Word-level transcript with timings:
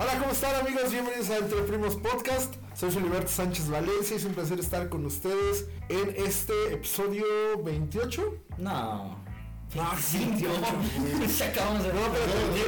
Hola, 0.00 0.18
¿cómo 0.18 0.30
están 0.32 0.54
amigos? 0.64 0.90
Bienvenidos 0.92 1.28
a 1.30 1.38
Entre 1.38 1.60
Primos 1.62 1.96
Podcast. 1.96 2.54
Soy 2.74 2.90
Filiberto 2.90 3.28
Sánchez 3.28 3.68
Valencia 3.68 4.14
y 4.14 4.18
es 4.18 4.24
un 4.24 4.34
placer 4.34 4.60
estar 4.60 4.88
con 4.88 5.04
ustedes 5.06 5.66
en 5.88 6.14
este 6.24 6.52
episodio 6.74 7.24
28. 7.64 8.34
No. 8.58 9.18
Ah, 9.78 9.96
28. 10.12 10.54
Sacamos 11.28 11.84
el 11.84 11.94
No, 11.94 12.00
pero- 12.12 12.54
digo, 12.54 12.66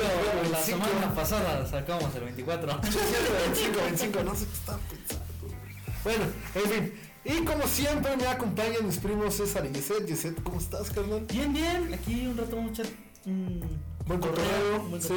la 0.50 0.58
25. 0.58 0.62
semana 0.86 1.14
pasada 1.14 1.66
sacamos 1.66 2.14
el 2.16 2.24
24. 2.24 2.80
25, 2.82 3.80
25, 3.84 4.22
no 4.24 4.34
sé 4.34 4.46
qué 4.46 4.52
estaba 4.52 4.78
pensando. 4.90 5.24
Bueno, 6.02 6.24
en 6.54 6.70
fin. 6.70 7.00
Y 7.24 7.44
como 7.44 7.66
siempre 7.68 8.16
me 8.16 8.26
acompañan 8.26 8.84
mis 8.86 8.96
primos 8.98 9.34
César 9.34 9.64
y 9.66 9.72
Yeset. 9.74 10.06
Yeset, 10.06 10.42
¿cómo 10.42 10.58
estás, 10.58 10.90
carnal? 10.90 11.24
Bien, 11.30 11.52
bien. 11.52 11.94
Aquí 11.94 12.26
un 12.26 12.36
rato 12.36 12.56
vamos 12.56 12.78
a 12.78 12.82
echar 12.82 12.92
un 13.26 13.60
Buen 14.10 14.20
cotorreo, 14.20 14.82
buen 14.88 15.00
sí. 15.00 15.14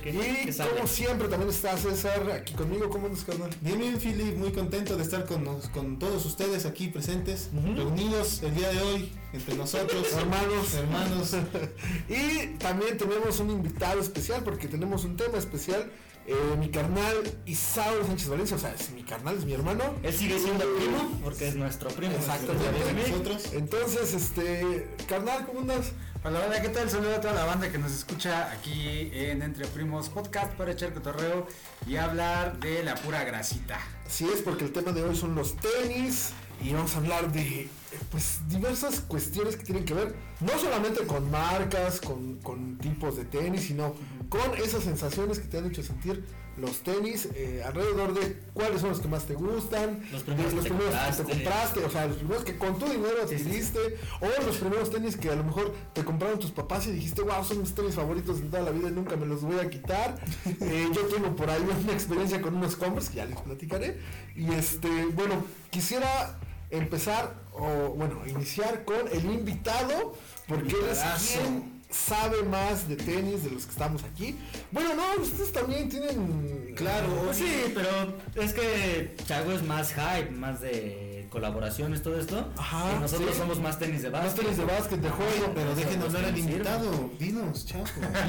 qué, 0.00 0.10
y 0.10 0.46
qué 0.46 0.54
como 0.72 0.86
siempre 0.86 1.26
también 1.26 1.50
está 1.50 1.76
César 1.76 2.30
aquí 2.30 2.54
conmigo. 2.54 2.88
¿Cómo 2.88 3.06
andas, 3.08 3.24
carnal? 3.24 3.50
Bien, 3.60 3.80
bien, 3.80 3.98
Philip, 3.98 4.36
muy 4.36 4.52
contento 4.52 4.96
de 4.96 5.02
estar 5.02 5.24
con, 5.26 5.42
nos- 5.42 5.68
con 5.70 5.98
todos 5.98 6.24
ustedes 6.24 6.64
aquí 6.64 6.86
presentes, 6.86 7.50
reunidos 7.76 8.40
el 8.44 8.54
día 8.54 8.68
de 8.70 8.80
hoy 8.80 9.12
entre 9.32 9.56
nosotros, 9.56 10.06
Hermanos. 10.16 10.74
hermanos. 10.74 11.36
Y 12.08 12.56
también 12.58 12.96
tenemos 12.96 13.40
un 13.40 13.50
invitado 13.50 14.00
especial 14.00 14.44
porque 14.44 14.68
tenemos 14.68 15.04
un 15.04 15.16
tema 15.16 15.36
especial. 15.38 15.90
Eh, 16.30 16.56
mi 16.58 16.68
carnal 16.68 17.16
Isauro 17.46 18.04
Sánchez 18.06 18.28
Valencia, 18.28 18.54
o 18.58 18.60
sea, 18.60 18.74
es 18.74 18.90
mi 18.90 19.02
carnal, 19.02 19.38
es 19.38 19.46
mi 19.46 19.54
hermano. 19.54 19.94
Él 20.02 20.12
sigue 20.12 20.38
siendo 20.38 20.62
primo 20.76 21.18
porque 21.24 21.48
es 21.48 21.56
nuestro 21.56 21.88
primo. 21.88 22.14
Exactamente. 22.16 23.08
Nosotros. 23.08 23.52
Entonces, 23.54 24.12
este, 24.12 24.90
carnal, 25.08 25.46
¿cómo 25.46 25.60
andas? 25.60 25.92
Hola, 26.22 26.42
hola, 26.46 26.60
¿qué 26.60 26.68
tal? 26.68 26.90
Saludo 26.90 27.14
a 27.14 27.20
toda 27.22 27.32
la 27.32 27.46
banda 27.46 27.72
que 27.72 27.78
nos 27.78 27.92
escucha 27.92 28.52
aquí 28.52 29.08
en 29.14 29.40
Entre 29.40 29.66
Primos 29.68 30.10
Podcast 30.10 30.52
para 30.52 30.72
echar 30.72 30.92
cotorreo 30.92 31.46
y 31.86 31.96
hablar 31.96 32.60
de 32.60 32.84
la 32.84 32.94
pura 32.96 33.24
grasita. 33.24 33.80
Así 34.06 34.26
es, 34.26 34.42
porque 34.42 34.64
el 34.64 34.72
tema 34.72 34.92
de 34.92 35.04
hoy 35.04 35.16
son 35.16 35.34
los 35.34 35.56
tenis 35.56 36.34
y 36.62 36.74
vamos 36.74 36.94
a 36.94 36.98
hablar 36.98 37.32
de 37.32 37.62
eh, 37.62 37.70
pues 38.10 38.40
diversas 38.48 39.00
cuestiones 39.00 39.56
que 39.56 39.64
tienen 39.64 39.86
que 39.86 39.94
ver 39.94 40.14
no 40.40 40.58
solamente 40.58 41.06
con 41.06 41.30
marcas, 41.30 42.02
con, 42.02 42.36
con 42.40 42.76
tipos 42.76 43.16
de 43.16 43.24
tenis, 43.24 43.62
sino 43.62 43.94
con 44.28 44.54
esas 44.62 44.84
sensaciones 44.84 45.38
que 45.38 45.48
te 45.48 45.58
han 45.58 45.66
hecho 45.66 45.82
sentir 45.82 46.24
los 46.58 46.80
tenis 46.80 47.28
eh, 47.36 47.62
alrededor 47.64 48.14
de 48.14 48.36
cuáles 48.52 48.80
son 48.80 48.90
los 48.90 48.98
que 48.98 49.06
más 49.06 49.26
te 49.26 49.34
gustan, 49.34 50.00
Los 50.10 50.26
de 50.26 50.32
primeros 50.32 50.54
los 50.54 50.64
que 50.64 50.70
te 50.70 50.76
primeros 50.76 51.16
que 51.16 51.22
te 51.22 51.32
compraste. 51.32 51.84
o 51.84 51.90
sea, 51.90 52.06
los 52.06 52.16
primeros 52.16 52.44
que 52.44 52.58
con 52.58 52.78
tu 52.80 52.86
dinero 52.86 53.28
Sí, 53.28 53.38
sí, 53.38 53.44
sí. 53.44 53.48
adquiriste, 53.48 53.78
o 54.20 54.42
los 54.44 54.56
primeros 54.56 54.90
tenis 54.90 55.16
que 55.16 55.30
a 55.30 55.36
lo 55.36 55.44
mejor 55.44 55.72
te 55.92 56.04
compraron 56.04 56.40
tus 56.40 56.50
papás 56.50 56.88
y 56.88 56.90
dijiste, 56.90 57.22
wow, 57.22 57.44
son 57.44 57.60
mis 57.60 57.72
tenis 57.76 57.94
favoritos 57.94 58.40
de 58.42 58.48
toda 58.48 58.64
la 58.64 58.72
vida 58.72 58.88
y 58.88 58.92
nunca 58.92 59.14
me 59.16 59.26
los 59.26 59.42
voy 59.42 59.58
a 59.60 59.70
quitar. 59.70 60.18
Eh, 60.60 60.88
yo 60.92 61.02
tengo 61.06 61.34
por 61.36 61.48
ahí 61.48 61.62
una 61.84 61.92
experiencia 61.92 62.40
con 62.42 62.54
unos 62.56 62.74
Converse 62.74 63.10
que 63.10 63.16
ya 63.18 63.24
les 63.26 63.38
platicaré. 63.40 63.98
Y 64.34 64.52
este, 64.52 64.88
bueno, 65.14 65.44
quisiera 65.70 66.38
empezar, 66.70 67.34
o 67.52 67.90
bueno, 67.90 68.26
iniciar 68.26 68.84
con 68.84 69.06
el 69.12 69.24
invitado, 69.24 70.14
porque 70.48 70.74
él 70.74 70.88
es 70.90 70.98
quien 71.32 71.77
sabe 71.90 72.42
más 72.42 72.88
de 72.88 72.96
tenis 72.96 73.44
de 73.44 73.50
los 73.50 73.64
que 73.64 73.70
estamos 73.72 74.04
aquí. 74.04 74.36
Bueno, 74.70 74.90
no, 74.94 75.22
ustedes 75.22 75.52
también 75.52 75.88
tienen... 75.88 76.74
Claro, 76.76 77.08
Pues 77.24 77.38
sí, 77.38 77.72
pero 77.74 77.88
es 78.34 78.52
que 78.52 79.16
Chago 79.26 79.52
es 79.52 79.62
más 79.62 79.92
hype, 79.94 80.30
más 80.30 80.60
de 80.60 81.26
colaboraciones, 81.30 82.02
todo 82.02 82.18
esto. 82.18 82.46
Ajá, 82.56 82.94
y 82.96 83.00
nosotros 83.00 83.30
sí. 83.32 83.38
somos 83.38 83.60
más 83.60 83.78
tenis 83.78 84.02
de 84.02 84.10
básquet. 84.10 84.30
Más 84.32 84.40
tenis 84.40 84.56
de 84.58 84.64
básquet, 84.64 85.00
de 85.00 85.10
juego, 85.10 85.52
Pero 85.54 85.66
Eso 85.72 85.76
déjenos 85.80 86.06
nos 86.06 86.14
hablar 86.14 86.24
al 86.30 86.36
sirve. 86.36 86.50
invitado, 86.52 87.10
dinos, 87.18 87.66
chapo, 87.66 87.84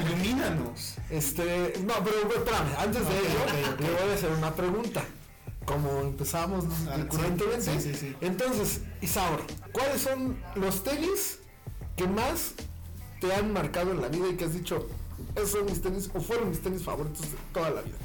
ilumínanos. 0.08 0.94
Este, 1.10 1.74
no, 1.86 1.94
pero 2.04 2.16
pero 2.28 2.38
espérame, 2.44 2.74
antes 2.78 3.02
de 3.08 3.18
ello, 3.18 3.42
ok, 3.44 3.72
ok. 3.74 3.80
le 3.80 3.90
voy 3.90 4.10
a 4.10 4.14
hacer 4.14 4.30
una 4.32 4.54
pregunta. 4.54 5.04
Como 5.66 6.00
empezamos 6.00 6.64
Ah, 6.90 6.96
recurrentemente. 6.96 7.62
sí, 7.62 7.80
sí, 7.80 7.94
sí. 7.94 8.16
Entonces, 8.20 8.80
Isaura, 9.02 9.44
¿cuáles 9.72 10.00
son 10.02 10.36
los 10.56 10.82
tenis 10.82 11.38
que 11.96 12.08
más 12.08 12.54
te 13.20 13.32
han 13.34 13.52
marcado 13.52 13.92
en 13.92 14.00
la 14.00 14.08
vida 14.08 14.28
y 14.28 14.36
que 14.36 14.44
has 14.44 14.54
dicho, 14.54 14.86
esos 15.36 15.50
son 15.50 15.66
mis 15.66 15.80
tenis 15.80 16.10
o 16.14 16.20
fueron 16.20 16.48
mis 16.50 16.60
tenis 16.60 16.82
favoritos 16.82 17.22
de 17.22 17.38
toda 17.52 17.70
la 17.70 17.82
vida? 17.82 17.96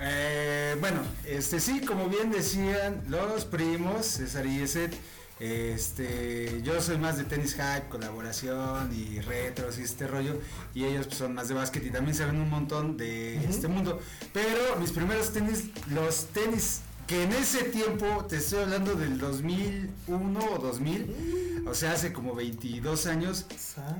Eh, 0.00 0.76
bueno, 0.80 1.00
este 1.26 1.60
sí, 1.60 1.80
como 1.80 2.08
bien 2.08 2.30
decían 2.30 3.02
los 3.08 3.44
primos, 3.44 4.06
César 4.06 4.46
y 4.46 4.60
Eset, 4.60 4.94
este, 5.40 6.60
yo 6.62 6.80
soy 6.82 6.98
más 6.98 7.16
de 7.16 7.24
tenis 7.24 7.54
hype, 7.54 7.88
colaboración 7.88 8.90
y 8.94 9.20
retros 9.20 9.78
y 9.78 9.82
este 9.82 10.06
rollo, 10.06 10.38
y 10.74 10.84
ellos 10.84 11.06
pues, 11.06 11.18
son 11.18 11.34
más 11.34 11.48
de 11.48 11.54
básquet 11.54 11.84
y 11.84 11.90
también 11.90 12.14
saben 12.14 12.36
un 12.36 12.50
montón 12.50 12.96
de 12.96 13.36
este 13.44 13.66
mundo. 13.66 14.00
Pero 14.32 14.76
mis 14.76 14.92
primeros 14.92 15.32
tenis, 15.32 15.64
los 15.88 16.26
tenis 16.26 16.80
que 17.10 17.24
en 17.24 17.32
ese 17.32 17.64
tiempo, 17.64 18.24
te 18.28 18.36
estoy 18.36 18.60
hablando 18.62 18.94
del 18.94 19.18
2001 19.18 20.40
o 20.54 20.58
2000, 20.58 21.64
o 21.66 21.74
sea, 21.74 21.90
hace 21.92 22.12
como 22.12 22.36
22 22.36 23.06
años, 23.06 23.46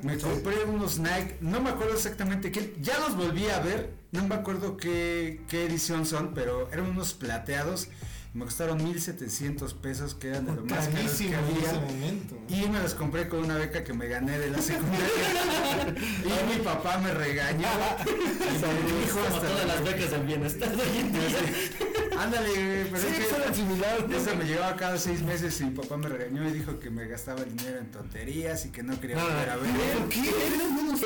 me 0.03 0.17
compré 0.17 0.63
unos 0.65 1.01
Nike, 1.01 1.37
no 1.41 1.61
me 1.61 1.71
acuerdo 1.71 1.95
exactamente 1.95 2.53
qué, 2.53 2.77
ya 2.81 2.97
los 3.01 3.17
volví 3.17 3.49
a 3.49 3.59
ver, 3.59 3.95
no 4.13 4.23
me 4.29 4.37
acuerdo 4.37 4.77
qué, 4.77 5.41
qué 5.49 5.67
edición 5.67 6.07
son, 6.07 6.35
pero 6.35 6.71
eran 6.73 6.87
unos 6.87 7.13
plateados, 7.13 7.89
me 8.33 8.45
costaron 8.45 8.81
1700 8.85 9.75
pesos, 9.75 10.15
que 10.15 10.29
eran 10.29 10.47
de 10.47 10.53
lo 10.55 10.65
más 10.65 10.87
caros 10.87 10.89
que 10.89 10.95
Carísimo 11.03 11.35
en 11.35 11.57
ese 11.57 11.69
había. 11.69 11.81
momento. 11.81 12.37
Y 12.49 12.69
me 12.69 12.79
los 12.81 12.95
compré 12.95 13.29
con 13.29 13.41
una 13.41 13.57
beca 13.57 13.83
que 13.83 13.93
me 13.93 14.07
gané 14.07 14.39
de 14.39 14.51
la 14.51 14.63
secundaria. 14.63 15.05
y 15.99 16.57
mi 16.57 16.63
papá 16.65 16.99
me 16.99 17.13
regañó. 17.13 17.67
y 18.07 18.07
me 18.07 19.01
dijo 19.03 19.19
Como 19.19 19.35
hasta 19.35 19.49
todas 19.49 19.67
la- 19.67 19.75
las 19.75 19.85
becas 19.85 20.11
del 20.13 20.23
bienestar 20.23 20.77
de 20.77 20.81
hoy 20.81 20.99
en 20.99 21.13
día. 21.13 21.90
Ándale, 22.21 22.87
pero 22.91 22.99
Sí, 23.03 23.07
es 23.13 23.19
que 23.19 23.25
suenan 23.31 23.55
similares. 23.55 24.05
eso 24.11 24.37
me 24.37 24.45
llevaba 24.45 24.77
cada 24.77 24.99
seis 24.99 25.23
meses 25.23 25.61
y 25.61 25.65
mi 25.65 25.71
papá 25.71 25.97
me 25.97 26.09
regañó 26.09 26.47
y 26.49 26.53
dijo 26.53 26.79
que 26.79 26.91
me 26.91 27.07
gastaba 27.09 27.41
el 27.43 27.57
dinero 27.57 27.79
en 27.79 27.91
tonterías 27.91 28.67
y 28.67 28.71
que 28.71 28.83
no 28.83 28.99
quería 29.01 29.23
volver 29.23 29.49
a 29.51 29.57
ver. 29.57 29.71
¿Por 29.99 30.09
qué? 30.11 30.21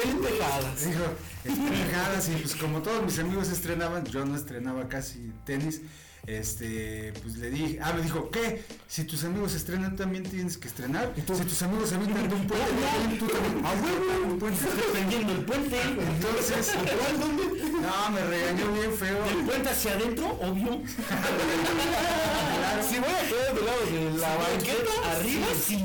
Pendejadas. 0.02 0.86
Dijo, 0.86 1.04
pendejadas 1.44 2.28
y 2.28 2.32
pues 2.32 2.56
como 2.56 2.82
todos 2.82 3.04
mis 3.04 3.18
amigos 3.18 3.48
estrenaban, 3.50 4.04
yo 4.06 4.24
no 4.24 4.34
estrenaba 4.36 4.88
casi 4.88 5.32
tenis. 5.44 5.82
Este, 6.26 7.12
pues 7.22 7.36
le 7.36 7.50
dije, 7.50 7.78
ah, 7.82 7.92
me 7.92 8.00
dijo, 8.00 8.30
¿qué? 8.30 8.64
Si 8.88 9.04
tus 9.04 9.24
amigos 9.24 9.52
estrenan, 9.54 9.94
también 9.94 10.22
tienes 10.24 10.56
que 10.56 10.68
estrenar. 10.68 11.12
Si 11.14 11.20
tus 11.20 11.62
amigos 11.62 11.90
se 11.90 11.96
avientan 11.96 12.30
de 12.30 12.34
un 12.34 12.46
puente, 12.46 12.66
tú 13.18 13.26
también. 13.26 13.62
Ah, 13.62 13.74
huevo, 13.74 14.32
un 14.32 14.38
puente. 14.38 14.64
Prendiendo 14.92 15.32
el 15.34 15.44
puente. 15.44 15.76
Entonces, 15.82 16.74
no, 17.80 18.10
me 18.10 18.20
regañó 18.24 18.72
bien 18.72 18.92
feo. 18.92 19.24
Del 19.24 19.44
puente 19.44 19.70
hacia 19.70 19.92
adentro, 19.92 20.26
obvio. 20.40 20.80
Si 22.88 22.98
voy 22.98 23.08
a 23.08 23.28
quedar 23.28 23.54
del 23.54 23.64
lado 23.64 23.80
de 23.86 24.18
la 24.18 24.36
banqueta, 24.36 24.92
Arriba 25.16 25.46
sí. 25.66 25.78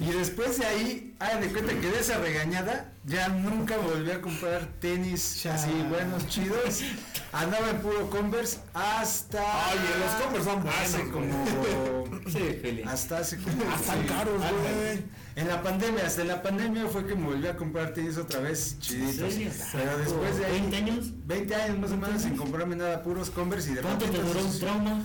Y 0.00 0.12
después 0.12 0.58
de 0.58 0.66
ahí, 0.66 1.14
hagan 1.18 1.40
de 1.40 1.48
cuenta 1.48 1.72
que 1.74 1.88
de 1.88 1.98
esa 2.00 2.18
regañada, 2.18 2.92
ya 3.04 3.28
nunca 3.28 3.76
volví 3.76 4.10
a 4.10 4.20
comprar 4.20 4.66
tenis 4.80 5.44
así 5.46 5.70
buenos, 5.88 6.26
chidos. 6.28 6.80
Andaba 7.32 7.70
en 7.70 7.78
puro 7.78 8.08
Converse 8.10 8.58
hasta. 8.72 9.42
Oye, 9.42 9.80
los 10.00 10.22
Converse 10.22 10.50
son 10.50 10.68
Hace 10.68 11.04
buenos, 11.04 11.48
como. 11.50 12.20
Sí, 12.30 12.58
Feli. 12.62 12.82
Hasta 12.82 13.18
hace 13.18 13.36
como. 13.38 13.62
Ah, 13.70 13.76
están 13.78 14.06
caros, 14.06 14.38
güey. 14.38 15.02
En 15.36 15.48
la 15.48 15.62
pandemia, 15.62 16.06
hasta 16.06 16.22
en 16.22 16.28
la 16.28 16.42
pandemia 16.42 16.86
fue 16.86 17.06
que 17.06 17.14
me 17.14 17.26
volví 17.26 17.46
a 17.46 17.56
comprar 17.56 17.92
tenis 17.92 18.16
otra 18.16 18.40
vez 18.40 18.78
chiditos. 18.78 19.32
serio? 19.32 19.50
Pero 19.72 19.98
después 19.98 20.38
de 20.38 20.46
ahí. 20.46 20.60
20 20.60 20.76
años. 20.76 21.26
20 21.26 21.54
años 21.54 21.78
más 21.78 21.90
o 21.90 21.96
menos 21.96 22.22
sin 22.22 22.36
comprarme 22.36 22.76
nada, 22.76 23.02
puros 23.02 23.30
Converse 23.30 23.72
y 23.72 23.74
de 23.74 23.82
¿Cuánto 23.82 24.06
te 24.06 24.18
duró 24.18 24.44
un 24.44 24.58
trauma? 24.58 25.02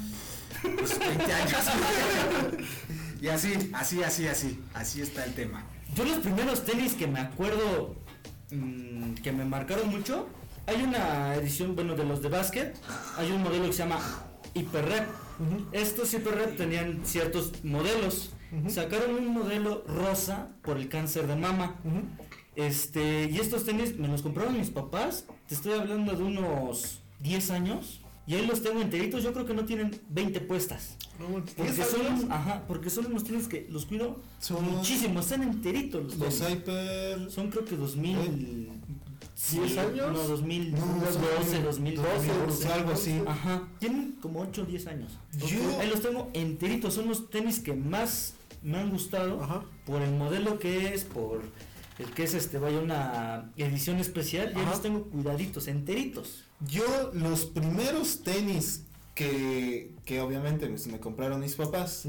pues, 0.61 1.00
20 1.00 1.34
años. 1.34 1.53
y 3.22 3.28
así, 3.28 3.53
así, 3.74 4.03
así, 4.03 4.28
así. 4.28 4.59
Así 4.74 5.02
está 5.02 5.25
el 5.25 5.34
tema. 5.34 5.66
Yo 5.96 6.06
los 6.06 6.18
primeros 6.19 6.66
tenis 6.66 6.94
que 6.94 7.07
me 7.07 7.19
acuerdo 7.19 7.96
mm, 8.52 9.16
que 9.16 9.31
me 9.31 9.46
marcaron 9.46 9.90
mucho, 9.90 10.28
hay 10.68 10.84
una 10.84 11.35
edición, 11.35 11.75
bueno, 11.75 11.96
de 11.96 12.06
los 12.06 12.22
de 12.22 12.29
básquet, 12.29 12.75
hay 13.18 13.31
un 13.31 13.41
modelo 13.41 13.66
que 13.66 13.74
se 13.74 13.79
llama 13.79 14.00
Hyperrep. 14.53 15.08
Estos 15.72 16.14
Hyperrep 16.14 16.58
tenían 16.58 17.02
ciertos 17.05 17.64
modelos. 17.64 18.34
Sacaron 18.67 19.16
un 19.16 19.28
modelo 19.28 19.84
rosa 19.88 20.49
por 20.61 20.78
el 20.78 20.90
cáncer 20.90 21.28
de 21.28 21.35
mama. 21.35 21.76
Este, 22.55 23.29
y 23.32 23.40
estos 23.40 23.66
tenis 23.66 23.97
me 23.97 24.08
los 24.08 24.22
compraron 24.22 24.58
mis 24.58 24.70
papás. 24.70 25.26
Te 25.47 25.55
estoy 25.55 25.73
hablando 25.73 26.14
de 26.14 26.23
unos 26.23 27.02
10 27.20 27.52
años. 27.52 27.98
Y 28.29 28.35
ahí 28.35 28.46
los 28.46 28.61
tengo 28.61 28.79
enteritos, 28.79 29.23
yo 29.23 29.34
creo 29.34 29.46
que 29.47 29.55
no 29.55 29.66
tienen 29.66 29.99
20 30.09 30.40
puestas. 30.41 30.96
Porque 31.58 31.73
son, 31.84 32.31
ajá, 32.31 32.64
porque 32.67 32.91
son 32.91 33.08
unos 33.08 33.23
tenis 33.23 33.47
que 33.47 33.67
los 33.72 33.87
cuido 33.87 34.22
Son- 34.40 34.64
muchísimo, 34.64 35.20
están 35.20 35.41
enteritos 35.41 36.03
los, 36.03 36.17
Los 36.17 36.37
tenis. 36.37 36.59
Hyper. 36.59 37.31
Son 37.31 37.49
creo 37.49 37.66
que 37.66 37.76
2000 37.76 38.70
¿Diez 39.52 39.78
años? 39.79 40.11
No, 40.14 40.23
2012, 40.28 40.79
No, 40.79 41.11
son 41.11 41.64
2012, 41.64 42.28
12, 42.46 42.67
algo 42.67 42.91
así. 42.91 43.20
Ajá, 43.26 43.67
tienen 43.79 44.11
como 44.22 44.41
8 44.41 44.61
o 44.61 44.66
10 44.66 44.85
años. 44.87 45.17
Yo- 45.47 45.79
Ahí 45.79 45.90
los 45.90 46.02
tengo 46.02 46.29
enteritos, 46.34 46.93
son 46.93 47.08
los 47.08 47.32
tenis 47.32 47.59
que 47.59 47.73
más 47.73 48.35
me 48.61 48.78
han 48.78 48.91
gustado 48.91 49.41
Ajá. 49.41 49.64
por 49.87 50.03
el 50.03 50.11
modelo 50.11 50.59
que 50.59 50.93
es, 50.93 51.03
por 51.03 51.41
el 51.97 52.05
que 52.11 52.23
es 52.25 52.35
este, 52.35 52.59
vaya 52.59 52.79
una 52.79 53.52
edición 53.58 53.97
especial, 53.97 54.53
ya 54.53 54.61
los 54.64 54.82
tengo 54.84 55.05
cuidaditos, 55.05 55.67
enteritos. 55.67 56.43
Yo 56.67 57.11
los 57.14 57.46
primeros 57.46 58.23
tenis 58.23 58.84
que, 59.16 59.94
que 60.06 60.22
obviamente 60.22 60.67
pues, 60.67 60.88
me 60.88 61.00
compraron 61.00 61.40
mis 61.40 61.56
papás, 61.56 62.06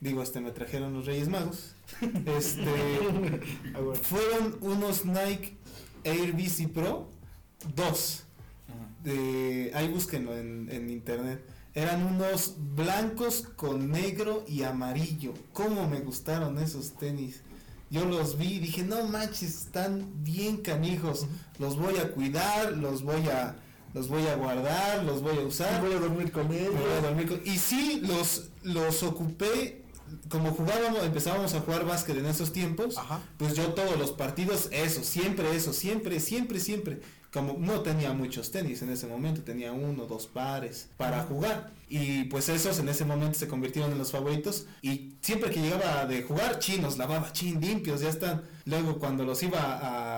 digo, 0.00 0.22
este 0.22 0.40
me 0.40 0.50
trajeron 0.50 0.92
los 0.92 1.06
Reyes 1.06 1.28
Magos, 1.28 1.74
este, 2.26 2.64
Ah, 3.74 3.80
fueron 4.00 4.56
unos 4.60 5.04
Nike 5.04 5.56
Air 6.04 6.32
BC 6.32 6.68
Pro 6.68 7.08
2. 7.74 8.24
De, 9.04 9.72
ahí 9.74 9.88
búsquenlo 9.88 10.36
en, 10.36 10.68
en 10.70 10.90
internet. 10.90 11.44
Eran 11.74 12.04
unos 12.04 12.54
blancos 12.58 13.48
con 13.56 13.90
negro 13.90 14.44
y 14.46 14.62
amarillo. 14.62 15.32
¿Cómo 15.52 15.88
me 15.88 16.00
gustaron 16.00 16.58
esos 16.58 16.92
tenis? 16.92 17.42
Yo 17.90 18.04
los 18.04 18.38
vi 18.38 18.54
y 18.54 18.58
dije, 18.58 18.84
no 18.84 19.06
manches, 19.06 19.66
están 19.66 20.22
bien 20.22 20.58
canijos. 20.58 21.26
Los 21.58 21.76
voy 21.76 21.96
a 21.96 22.12
cuidar, 22.12 22.72
los 22.76 23.02
voy 23.02 23.28
a, 23.28 23.56
los 23.94 24.08
voy 24.08 24.26
a 24.26 24.36
guardar, 24.36 25.04
los 25.04 25.22
voy 25.22 25.36
a 25.38 25.40
usar. 25.40 25.80
Voy 25.82 25.92
a 25.92 25.98
dormir 25.98 26.32
con 26.32 26.52
él. 26.52 26.70
Me 26.72 26.80
voy 26.80 26.92
a 26.92 27.00
dormir 27.00 27.28
con- 27.28 27.40
Y 27.44 27.58
sí, 27.58 28.00
los, 28.04 28.48
los 28.62 29.02
ocupé, 29.02 29.82
como 30.28 30.52
jugábamos, 30.52 31.02
empezábamos 31.04 31.54
a 31.54 31.60
jugar 31.60 31.84
básquet 31.86 32.16
en 32.18 32.26
esos 32.26 32.52
tiempos, 32.52 32.96
Ajá. 32.98 33.20
pues 33.38 33.54
yo 33.54 33.64
todos 33.74 33.98
los 33.98 34.12
partidos, 34.12 34.68
eso, 34.70 35.02
siempre 35.02 35.54
eso, 35.56 35.72
siempre, 35.72 36.20
siempre, 36.20 36.60
siempre. 36.60 37.00
Como 37.32 37.54
no 37.58 37.80
tenía 37.80 38.12
muchos 38.12 38.50
tenis 38.50 38.82
en 38.82 38.90
ese 38.90 39.06
momento, 39.06 39.40
tenía 39.40 39.72
uno, 39.72 40.04
dos 40.04 40.26
pares 40.26 40.90
para 40.98 41.22
jugar. 41.22 41.70
Y 41.88 42.24
pues 42.24 42.50
esos 42.50 42.78
en 42.78 42.90
ese 42.90 43.06
momento 43.06 43.38
se 43.38 43.48
convirtieron 43.48 43.90
en 43.90 43.96
los 43.96 44.10
favoritos. 44.12 44.66
Y 44.82 45.14
siempre 45.22 45.50
que 45.50 45.62
llegaba 45.62 46.04
de 46.04 46.22
jugar, 46.24 46.58
chinos, 46.58 46.98
lavaba, 46.98 47.32
chin, 47.32 47.58
limpios, 47.58 48.02
ya 48.02 48.10
están. 48.10 48.42
Luego 48.66 48.98
cuando 48.98 49.24
los 49.24 49.42
iba 49.42 49.58
a, 49.62 50.11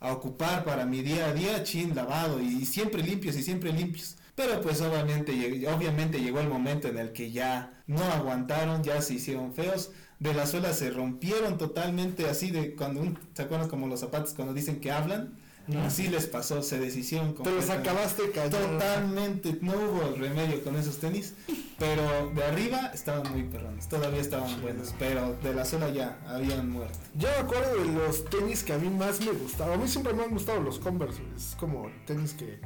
a 0.00 0.12
ocupar 0.12 0.64
para 0.64 0.86
mi 0.86 1.02
día 1.02 1.26
a 1.26 1.32
día, 1.34 1.62
chin, 1.62 1.94
lavado. 1.94 2.40
Y 2.40 2.64
siempre 2.64 3.02
limpios 3.02 3.36
y 3.36 3.42
siempre 3.42 3.72
limpios. 3.72 4.16
Pero 4.34 4.60
pues 4.62 4.80
obviamente, 4.80 5.32
obviamente 5.68 6.20
llegó 6.20 6.40
el 6.40 6.48
momento 6.48 6.88
en 6.88 6.98
el 6.98 7.12
que 7.12 7.30
ya 7.30 7.82
no 7.86 8.02
aguantaron, 8.02 8.82
ya 8.82 9.02
se 9.02 9.14
hicieron 9.14 9.54
feos. 9.54 9.92
De 10.18 10.34
la 10.34 10.46
suela 10.46 10.72
se 10.72 10.90
rompieron 10.90 11.58
totalmente 11.58 12.28
así 12.28 12.50
de 12.50 12.74
cuando 12.74 13.02
¿se 13.34 13.42
acuerdan 13.42 13.68
como 13.68 13.86
los 13.86 14.00
zapatos 14.00 14.34
cuando 14.34 14.54
dicen 14.54 14.80
que 14.80 14.90
hablan? 14.90 15.34
Así 15.78 16.08
les 16.08 16.26
pasó, 16.26 16.62
se 16.62 16.78
deshicieron 16.78 17.34
Te 17.34 17.50
los 17.50 17.70
acabaste 17.70 18.30
cayendo. 18.30 18.58
Totalmente, 18.58 19.58
no 19.60 19.72
hubo 19.72 20.16
remedio 20.16 20.62
con 20.64 20.76
esos 20.76 20.98
tenis, 20.98 21.34
pero 21.78 22.30
de 22.34 22.44
arriba 22.44 22.90
estaban 22.94 23.30
muy 23.32 23.44
perrones, 23.44 23.88
todavía 23.88 24.20
estaban 24.20 24.60
buenos, 24.62 24.94
pero 24.98 25.36
de 25.42 25.54
la 25.54 25.64
suela 25.64 25.90
ya 25.90 26.18
habían 26.26 26.70
muerto. 26.70 26.98
Yo 27.14 27.28
me 27.28 27.34
acuerdo 27.36 27.76
de 27.76 27.84
los 27.92 28.24
tenis 28.26 28.62
que 28.64 28.72
a 28.72 28.78
mí 28.78 28.88
más 28.90 29.20
me 29.20 29.32
gustaban. 29.32 29.78
A 29.78 29.82
mí 29.82 29.88
siempre 29.88 30.12
me 30.12 30.24
han 30.24 30.30
gustado 30.30 30.60
los 30.60 30.78
Converse. 30.78 31.22
Es 31.36 31.56
como 31.58 31.90
tenis 32.06 32.32
que, 32.34 32.58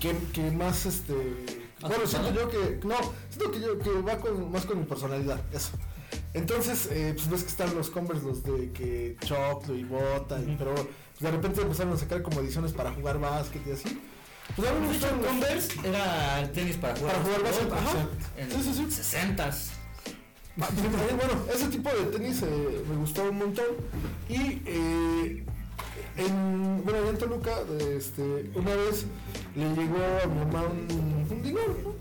que, 0.00 0.16
que 0.32 0.50
más 0.50 0.86
este. 0.86 1.14
Bueno, 1.80 2.06
siento 2.06 2.32
yo 2.32 2.48
que. 2.48 2.80
No, 2.86 2.94
siento 3.28 3.50
que 3.52 3.60
yo 3.60 3.78
que 3.78 3.90
va 4.02 4.16
con, 4.18 4.50
más 4.50 4.64
con 4.64 4.78
mi 4.78 4.84
personalidad. 4.84 5.40
Eso. 5.52 5.70
Entonces, 6.32 6.88
eh, 6.90 7.12
pues 7.14 7.28
ves 7.28 7.42
que 7.42 7.48
están 7.48 7.74
los 7.74 7.90
Converse, 7.90 8.24
los 8.24 8.42
de 8.42 8.70
que 8.72 9.16
choclo 9.24 9.74
y 9.76 9.84
bota, 9.84 10.38
y- 10.40 10.54
pero 10.58 10.74
de 11.20 11.30
repente 11.30 11.60
empezaron 11.62 11.92
a 11.92 11.96
sacar 11.96 12.22
como 12.22 12.40
ediciones 12.40 12.72
para 12.72 12.92
jugar 12.92 13.18
básquet 13.20 13.66
y 13.66 13.72
así. 13.72 14.00
Pues 14.56 14.68
a 14.68 14.72
mí 14.74 14.80
me 14.80 14.88
De 14.88 14.96
hecho, 14.96 15.06
gustaron 15.08 15.18
el 15.18 15.24
los- 15.24 15.32
Converse 15.32 15.88
era 15.88 16.40
el 16.40 16.52
tenis 16.52 16.76
para 16.76 16.96
jugar. 16.96 17.12
Para 17.14 17.24
jugar 17.24 17.42
básquet, 17.42 17.72
ajá. 17.72 18.08
En 18.36 18.50
Sí, 18.50 18.62
sí, 18.62 18.74
sí. 18.74 19.02
60s. 19.02 19.70
Ah, 20.60 20.66
también, 20.66 20.92
bueno, 21.16 21.46
ese 21.52 21.66
tipo 21.68 21.90
de 21.90 22.04
tenis 22.16 22.42
eh, 22.42 22.84
me 22.88 22.96
gustó 22.96 23.24
un 23.24 23.38
montón. 23.38 23.64
Y 24.28 24.62
eh, 24.66 25.44
en, 26.16 26.82
bueno, 26.84 27.00
allá 27.00 27.10
en 27.10 27.18
Toluca, 27.18 27.52
este, 27.96 28.50
una 28.54 28.74
vez 28.76 29.06
le 29.56 29.68
llegó 29.74 29.96
a 30.22 30.26
mi 30.28 30.38
mamá 30.44 30.62
un, 30.66 31.26
un 31.30 31.42
dinero, 31.42 31.76
¿no? 31.82 31.94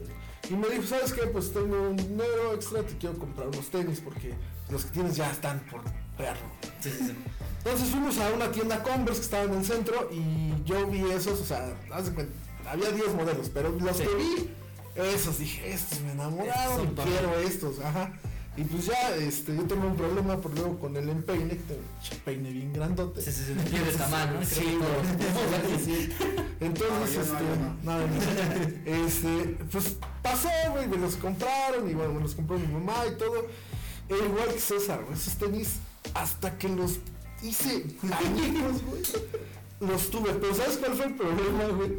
Y 0.49 0.55
me 0.55 0.67
dijo, 0.69 0.83
¿sabes 0.83 1.13
qué? 1.13 1.21
Pues 1.27 1.51
tengo 1.53 1.81
un 1.89 1.95
dinero 1.95 2.53
extra, 2.53 2.83
te 2.83 2.95
quiero 2.97 3.17
comprar 3.17 3.47
unos 3.47 3.67
tenis 3.69 4.01
porque 4.03 4.33
los 4.69 4.85
que 4.85 4.91
tienes 4.91 5.15
ya 5.15 5.31
están 5.31 5.61
por 5.71 5.81
perro. 6.25 6.47
Sí, 6.81 6.89
sí, 6.89 7.05
sí. 7.07 7.15
Entonces 7.59 7.89
fuimos 7.89 8.17
a 8.17 8.29
una 8.31 8.51
tienda 8.51 8.83
Converse 8.83 9.19
que 9.21 9.25
estaba 9.25 9.43
en 9.43 9.53
el 9.53 9.65
centro 9.65 10.09
y 10.11 10.63
yo 10.65 10.85
vi 10.87 11.01
esos, 11.11 11.39
o 11.41 11.45
sea, 11.45 11.73
había 12.69 12.91
10 12.91 13.13
modelos, 13.15 13.49
pero 13.53 13.69
los 13.79 13.97
Sí. 13.97 14.03
que 14.03 14.15
vi, 14.15 14.49
esos 14.95 15.39
dije, 15.39 15.73
estos 15.73 16.01
me 16.01 16.11
enamoraron, 16.11 16.93
quiero 16.95 17.39
estos, 17.39 17.79
ajá. 17.79 18.13
Y 18.55 18.63
pues 18.65 18.85
ya, 18.85 19.15
este, 19.15 19.55
yo 19.55 19.63
tengo 19.63 19.87
un 19.87 19.95
problema 19.95 20.37
por 20.39 20.53
luego 20.53 20.77
con 20.77 20.95
el 20.95 21.09
empeine, 21.09 21.49
que 21.57 21.63
tengo 21.63 21.81
peine 22.23 22.51
bien 22.51 22.71
grandote. 22.71 23.19
Sí, 23.21 23.31
sí, 23.31 23.45
sí. 23.47 23.53
de 23.55 23.63
pie 23.63 23.79
de 23.79 23.91
tamaño, 23.93 24.33
¿no? 24.39 24.45
Sí, 24.45 24.55
Creo 24.61 24.79
que 24.79 24.85
todos. 24.85 25.63
güey. 25.63 25.85
Sí. 25.85 26.09
Entonces, 26.59 27.29
este, 28.85 29.05
este, 29.05 29.57
pues 29.71 29.95
pasó, 30.21 30.49
güey, 30.71 30.87
me 30.87 30.97
los 30.97 31.15
compraron 31.15 31.89
y 31.89 31.93
bueno, 31.93 32.13
me 32.13 32.21
los 32.21 32.35
compró 32.35 32.57
mi 32.59 32.67
mamá 32.67 32.93
y 33.11 33.17
todo. 33.17 33.47
E 34.09 34.15
igual 34.15 34.49
que 34.53 34.59
César, 34.59 35.01
esos 35.11 35.35
tenis, 35.35 35.77
hasta 36.13 36.57
que 36.57 36.69
los 36.69 36.99
hice 37.41 37.85
añicos, 38.03 38.81
güey, 38.85 39.01
los 39.91 40.09
tuve. 40.09 40.33
Pero 40.33 40.53
¿sabes 40.55 40.77
cuál 40.77 40.93
fue 40.93 41.05
el 41.07 41.15
problema, 41.15 41.63
güey? 41.75 41.91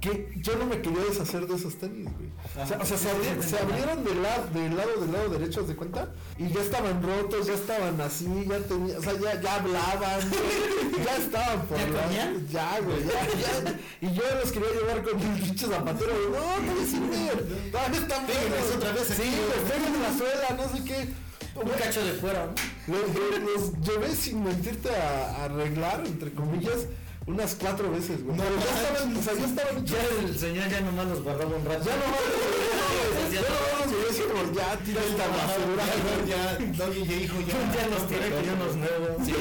Que 0.00 0.32
yo 0.42 0.56
no 0.56 0.66
me 0.66 0.82
quería 0.82 1.04
deshacer 1.04 1.46
de 1.46 1.54
esos 1.54 1.76
tenis, 1.76 2.08
güey. 2.18 2.28
O 2.60 2.66
sea, 2.66 2.78
o 2.80 2.84
sea, 2.84 2.98
se, 2.98 3.08
abri- 3.08 3.40
se 3.40 3.56
abrieron 3.56 4.02
del 4.02 4.20
lado, 4.20 4.48
del 4.52 4.76
lado 4.76 5.00
del 5.00 5.12
lado 5.12 5.28
derecho, 5.28 5.60
¿haz 5.60 5.68
de 5.68 5.76
cuenta? 5.76 6.12
Y 6.38 6.48
ya 6.48 6.60
estaban 6.60 7.00
rotos, 7.00 7.46
ya 7.46 7.54
estaban 7.54 8.00
así, 8.00 8.26
ya 8.48 8.58
tenía, 8.66 8.98
o 8.98 9.02
sea, 9.02 9.12
ya, 9.14 9.40
ya 9.40 9.54
hablaban, 9.54 10.28
güey, 10.28 11.04
ya 11.04 11.16
estaban 11.18 11.62
por 11.66 11.78
¿Ya 11.78 11.86
la-? 11.86 12.32
Ya, 12.50 12.80
güey, 12.80 12.98
ya, 13.04 13.62
ya. 13.62 13.80
Y 14.00 14.12
yo 14.12 14.22
los 14.42 14.50
quería 14.50 14.68
llevar 14.72 15.04
con 15.04 15.20
el 15.20 15.40
pinche 15.40 15.66
zapatero, 15.68 16.12
güey, 16.12 16.32
no, 16.32 16.74
no 16.74 16.84
sirven, 16.84 17.70
todavía 17.70 18.00
están 18.00 18.26
Péguenles 18.26 18.50
buenos. 18.58 18.74
otra 18.76 18.92
vez 18.92 19.06
Sí, 19.06 19.12
aquí, 19.22 19.30
güey, 19.30 19.70
péguenle 19.70 19.98
la 20.00 20.18
suela, 20.18 20.56
no 20.56 20.76
sé 20.76 20.84
qué. 20.84 21.08
Un 21.54 21.68
cacho 21.70 22.04
de 22.04 22.12
fuera, 22.14 22.46
¿no? 22.46 22.54
Los, 22.96 23.02
los- 23.14 23.40
los 23.42 23.86
llevé 23.86 24.14
sin 24.14 24.42
mentirte 24.42 24.88
a, 24.90 25.36
a 25.36 25.44
arreglar, 25.44 26.02
entre 26.06 26.32
comillas, 26.32 26.86
unas 27.26 27.54
cuatro 27.54 27.90
veces, 27.90 28.24
güey. 28.24 28.36
No 28.36 28.42
ya 28.44 28.50
estaban, 28.82 29.16
o 29.16 29.22
sea, 29.22 29.34
ya 29.34 29.44
estaban. 29.46 29.86
Ya 29.86 29.98
el 30.26 30.38
señor 30.38 30.68
ya 30.68 30.80
nomás 30.80 31.06
los 31.06 31.22
guardaba 31.22 31.54
un 31.54 31.64
rato. 31.64 31.84
Ya 31.84 31.96
no 31.96 32.06
más, 32.08 33.32
ya 33.32 33.40
no 33.40 33.78
más, 33.78 33.92
güey, 33.92 34.10
así 34.10 34.22
como 34.22 34.52
ya 34.54 34.76
tira 34.78 35.00
esta 35.04 35.28
basura. 35.28 35.84
Ya, 36.26 36.58
ya, 36.58 36.84
Doggy 36.84 37.06
ya 37.06 37.14
hijo, 37.16 37.36
ya. 37.40 37.54
Ya 37.76 37.86
los 37.88 38.08
tiré 38.08 38.30
con 38.30 38.48
unos 38.48 38.76
nuevos. 38.76 39.26
Sí, 39.26 39.34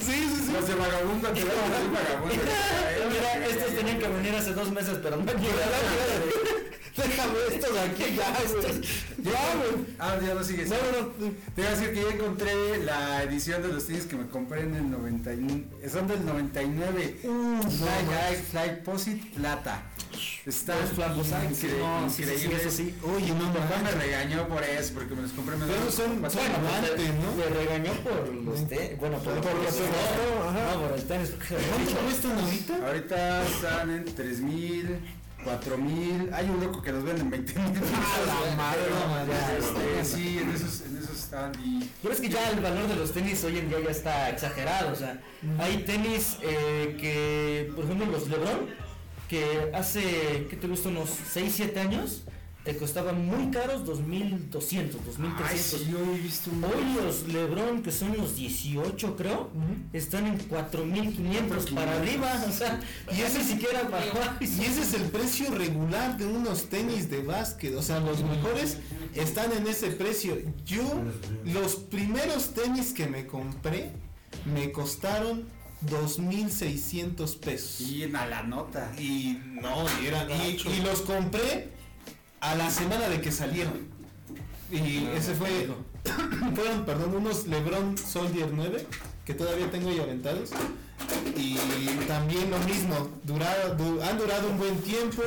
sí, 0.00 0.42
sí. 0.46 0.52
Los 0.52 0.68
de 0.68 0.74
vagabundo 0.74 1.28
decir 1.28 1.48
vagabundo. 1.92 2.34
Mira, 3.10 3.46
estos 3.48 3.74
tenían 3.74 3.98
que 3.98 4.08
venir 4.08 4.34
hace 4.36 4.52
dos 4.52 4.70
meses, 4.70 4.98
pero 5.02 5.16
no 5.16 5.24
llegaron. 5.24 6.43
Déjame 6.96 7.34
esto 7.52 7.72
de 7.72 7.80
aquí 7.80 8.04
ya, 8.16 8.36
güey. 8.52 8.80
Ya, 9.24 9.54
güey. 9.56 9.86
Ah, 9.98 10.16
ya 10.24 10.34
no 10.34 10.44
sigues. 10.44 10.68
No, 10.70 10.76
no, 10.76 11.08
no. 11.26 11.32
Te 11.54 11.60
iba 11.62 11.70
a 11.70 11.74
decir 11.74 11.92
que 11.92 12.02
ya 12.02 12.08
encontré 12.14 12.78
la 12.84 13.22
edición 13.24 13.62
de 13.62 13.68
los 13.68 13.86
tenis 13.86 14.04
que 14.06 14.16
me 14.16 14.26
compré 14.28 14.60
en 14.62 14.74
el 14.76 14.90
99. 14.90 15.64
Son 15.90 16.06
del 16.06 16.24
99. 16.24 17.18
Fly 17.22 18.14
High 18.14 18.36
Fly 18.50 18.82
Posit 18.84 19.34
Plata. 19.34 19.82
Están 20.46 20.78
Los 20.80 20.90
flamboyantes, 20.90 21.64
incre- 21.64 21.78
no, 21.78 22.08
sí, 22.10 22.22
sí, 22.24 22.48
eso. 22.52 22.82
Oye, 23.12 23.28
no, 23.30 23.46
Mi 23.48 23.58
papá 23.58 23.80
me 23.82 23.90
regañó 23.90 24.46
por 24.46 24.62
eso, 24.62 24.92
porque 24.94 25.14
me 25.14 25.22
los 25.22 25.32
compré. 25.32 25.56
Me 25.56 25.66
Pero 25.66 25.90
son- 25.90 26.20
guantes, 26.20 27.14
¿no? 27.14 27.34
Me 27.34 27.46
regañó 27.46 27.92
por 28.04 28.28
los 28.32 28.68
tenis. 28.68 28.98
Bueno, 29.00 29.18
por, 29.18 29.34
Por 29.40 29.54
los 29.54 29.74
tenis. 29.74 29.90
No, 30.74 30.80
por 30.88 30.98
el 30.98 31.04
tenis. 31.04 31.32
¿Cuánto 31.48 31.92
cuestan 32.04 32.38
ahorita? 32.38 32.86
Ahorita 32.86 33.42
están 33.46 33.90
en 33.90 34.04
3000, 34.04 34.98
4000. 35.44 36.30
Hay 36.32 36.48
un 36.48 36.60
loco 36.60 36.82
que 36.82 36.92
los 36.92 37.04
vende 37.04 37.22
en 37.22 37.30
20 37.30 37.52
mil. 37.54 37.72
la 37.74 38.56
madre, 38.56 38.80
no, 38.90 39.08
madre. 39.08 39.32
Este, 39.58 40.04
sí, 40.04 40.38
en 40.38 40.50
esos, 40.50 40.80
en 40.82 40.98
esos 40.98 41.18
están. 41.18 41.52
Y 41.64 41.88
Pero 42.02 42.14
es 42.14 42.20
que 42.20 42.28
ya 42.28 42.50
el 42.50 42.60
valor 42.60 42.88
de 42.88 42.96
los 42.96 43.12
tenis 43.12 43.44
hoy 43.44 43.58
en 43.58 43.68
día 43.68 43.80
ya 43.80 43.90
está 43.90 44.30
exagerado, 44.30 44.92
o 44.92 44.96
sea, 44.96 45.20
hay 45.58 45.78
tenis 45.84 46.38
eh, 46.42 46.96
que, 46.98 47.70
por 47.74 47.84
ejemplo, 47.84 48.06
los 48.06 48.28
Lebron, 48.28 48.70
que 49.28 49.70
hace, 49.74 50.46
¿qué 50.50 50.56
te 50.56 50.66
gusta? 50.66 50.88
Unos 50.88 51.10
6, 51.32 51.52
7 51.56 51.80
años, 51.80 52.22
te 52.64 52.76
costaban 52.78 53.26
muy 53.26 53.50
caros 53.50 53.84
2.200, 53.84 54.50
2.300. 54.50 55.34
Ay, 55.44 55.58
sí, 55.58 55.86
yo 55.90 55.98
he 55.98 56.18
visto 56.18 56.50
un. 56.50 56.64
Hoy 56.64 56.94
los 57.04 57.28
Lebron, 57.28 57.82
que 57.82 57.92
son 57.92 58.16
los 58.16 58.36
18 58.36 59.16
creo, 59.16 59.50
están 59.92 60.26
en 60.26 60.38
4.500 60.48 61.74
para 61.74 61.96
arriba, 62.00 62.42
o 62.48 62.50
sea, 62.52 62.80
y 63.14 63.20
eso 63.20 63.38
ni 63.38 63.44
siquiera 63.44 63.82
bajó. 63.82 64.18
Y 64.40 64.44
ese 64.44 64.80
es 64.80 64.94
el 64.94 65.02
precio 65.10 65.50
regular 65.54 66.16
de 66.16 66.26
unos 66.26 66.70
tenis 66.70 67.10
de 67.10 67.22
básquet. 67.22 67.74
O 67.76 67.82
sea, 67.82 68.00
los 68.00 68.22
mejores 68.22 68.78
están 69.14 69.52
en 69.52 69.66
ese 69.66 69.88
precio. 69.90 70.38
Yo, 70.64 70.82
los 71.44 71.74
primeros 71.76 72.54
tenis 72.54 72.94
que 72.94 73.06
me 73.06 73.26
compré 73.26 73.90
me 74.46 74.72
costaron 74.72 75.44
2.600 75.86 77.38
pesos. 77.40 77.80
Y 77.82 78.04
a 78.04 78.26
la 78.26 78.42
nota. 78.42 78.90
Y 78.98 79.38
no, 79.60 79.84
y, 80.02 80.06
eran- 80.06 80.28
y, 80.30 80.56
y 80.66 80.80
los 80.82 81.02
compré 81.02 81.73
a 82.50 82.54
la 82.56 82.70
semana 82.70 83.08
de 83.08 83.20
que 83.20 83.30
salieron. 83.32 83.88
Y 84.70 85.06
ese 85.16 85.34
fue 85.34 85.68
fueron, 86.54 86.84
perdón, 86.84 87.14
unos 87.16 87.46
LeBron 87.46 87.96
Soldier 87.98 88.48
9 88.52 88.86
que 89.24 89.34
todavía 89.34 89.70
tengo 89.70 89.88
ahí 89.90 89.98
aventados. 90.00 90.50
Y 91.36 91.56
también 92.06 92.50
lo 92.50 92.58
mismo, 92.60 93.08
durado, 93.24 93.74
du- 93.74 94.02
han 94.02 94.18
durado 94.18 94.48
un 94.48 94.58
buen 94.58 94.78
tiempo, 94.82 95.22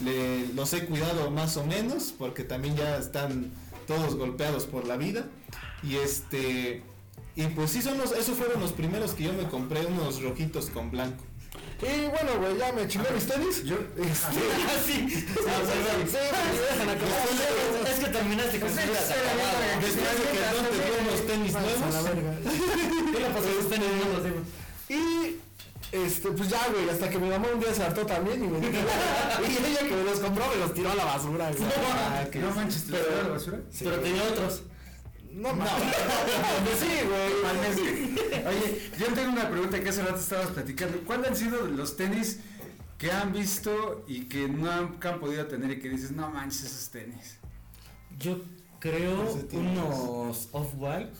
le- 0.00 0.48
los 0.54 0.72
he 0.72 0.86
cuidado 0.86 1.30
más 1.30 1.56
o 1.56 1.64
menos, 1.64 2.14
porque 2.16 2.42
también 2.44 2.76
ya 2.76 2.96
están 2.96 3.50
todos 3.86 4.16
golpeados 4.16 4.64
por 4.66 4.86
la 4.86 4.96
vida. 4.96 5.26
Y 5.82 5.96
este, 5.96 6.82
y 7.36 7.46
pues 7.48 7.70
sí 7.70 7.82
son 7.82 7.98
los, 7.98 8.12
esos 8.12 8.36
fueron 8.36 8.60
los 8.60 8.72
primeros 8.72 9.12
que 9.12 9.24
yo 9.24 9.32
me 9.34 9.44
compré, 9.48 9.84
unos 9.86 10.22
rojitos 10.22 10.66
con 10.70 10.90
blanco. 10.90 11.22
Y 11.84 12.06
bueno, 12.08 12.38
güey, 12.40 12.56
ya 12.58 12.72
me 12.72 12.88
chingué 12.88 13.10
mis 13.10 13.26
tenis. 13.26 13.64
Yo- 13.64 13.76
Este, 13.98 14.26
Ah, 14.66 14.80
sí. 14.84 15.06
sí. 15.10 15.26
Es 17.88 17.98
que 18.00 18.06
terminaste 18.08 18.60
con 18.60 18.68
Después 18.74 18.86
de 18.86 20.24
que 20.32 20.40
don 20.54 20.64
te 20.64 20.76
dio 20.84 20.94
unos 21.00 21.26
tenis 21.26 21.54
A 21.54 21.60
la 21.60 21.66
nuevos, 21.66 22.04
verga. 22.04 22.32
¿Qué 23.12 23.18
le 23.20 23.26
pasó 23.30 23.48
a 23.48 23.60
usted 23.60 23.76
en 23.76 23.82
el 23.82 23.88
mundo? 23.94 24.42
Y 24.88 25.36
este, 25.92 26.30
pues 26.32 26.48
ya, 26.48 26.66
güey, 26.72 26.88
hasta 26.90 27.08
que 27.08 27.18
mi 27.18 27.28
mamá 27.28 27.46
un 27.54 27.60
día 27.60 27.72
se 27.74 27.82
hartó 27.84 28.04
también 28.06 28.42
y 28.44 28.48
me 28.48 28.58
dijo, 28.58 28.72
y 28.72 29.66
ella 29.66 29.78
que 29.80 29.94
me 29.94 30.04
los 30.04 30.18
compró 30.20 30.44
me 30.48 30.56
los 30.56 30.74
tiró 30.74 30.90
a 30.90 30.94
la 30.96 31.04
basura, 31.04 31.50
güey. 31.52 31.70
Ah, 31.92 32.24
No 32.34 32.50
manches, 32.50 32.84
¿te 32.86 32.92
Pero- 32.92 33.04
tiraron 33.04 33.24
a 33.24 33.28
la 33.28 33.34
basura? 33.34 33.58
Pero 33.78 33.96
tenía 34.00 34.22
otros. 34.24 34.62
No, 35.34 35.52
no. 35.52 35.64
sí, 36.78 37.00
güey. 37.06 38.46
Oye, 38.46 38.90
yo 38.98 39.06
tengo 39.14 39.32
una 39.32 39.50
pregunta 39.50 39.80
que 39.80 39.88
hace 39.88 40.02
rato 40.02 40.16
estabas 40.20 40.48
platicando. 40.48 40.98
¿Cuáles 41.00 41.28
han 41.30 41.36
sido 41.36 41.66
los 41.66 41.96
tenis 41.96 42.40
que 42.98 43.10
han 43.10 43.32
visto 43.32 44.04
y 44.06 44.26
que 44.26 44.48
no 44.48 44.70
han, 44.70 45.00
que 45.00 45.08
han 45.08 45.18
podido 45.20 45.46
tener 45.46 45.72
y 45.72 45.78
que 45.80 45.88
dices, 45.88 46.12
no 46.12 46.30
manches 46.30 46.64
esos 46.64 46.90
tenis? 46.90 47.38
Yo 48.18 48.40
creo 48.78 49.36
unos 49.52 50.48
off-white. 50.52 51.10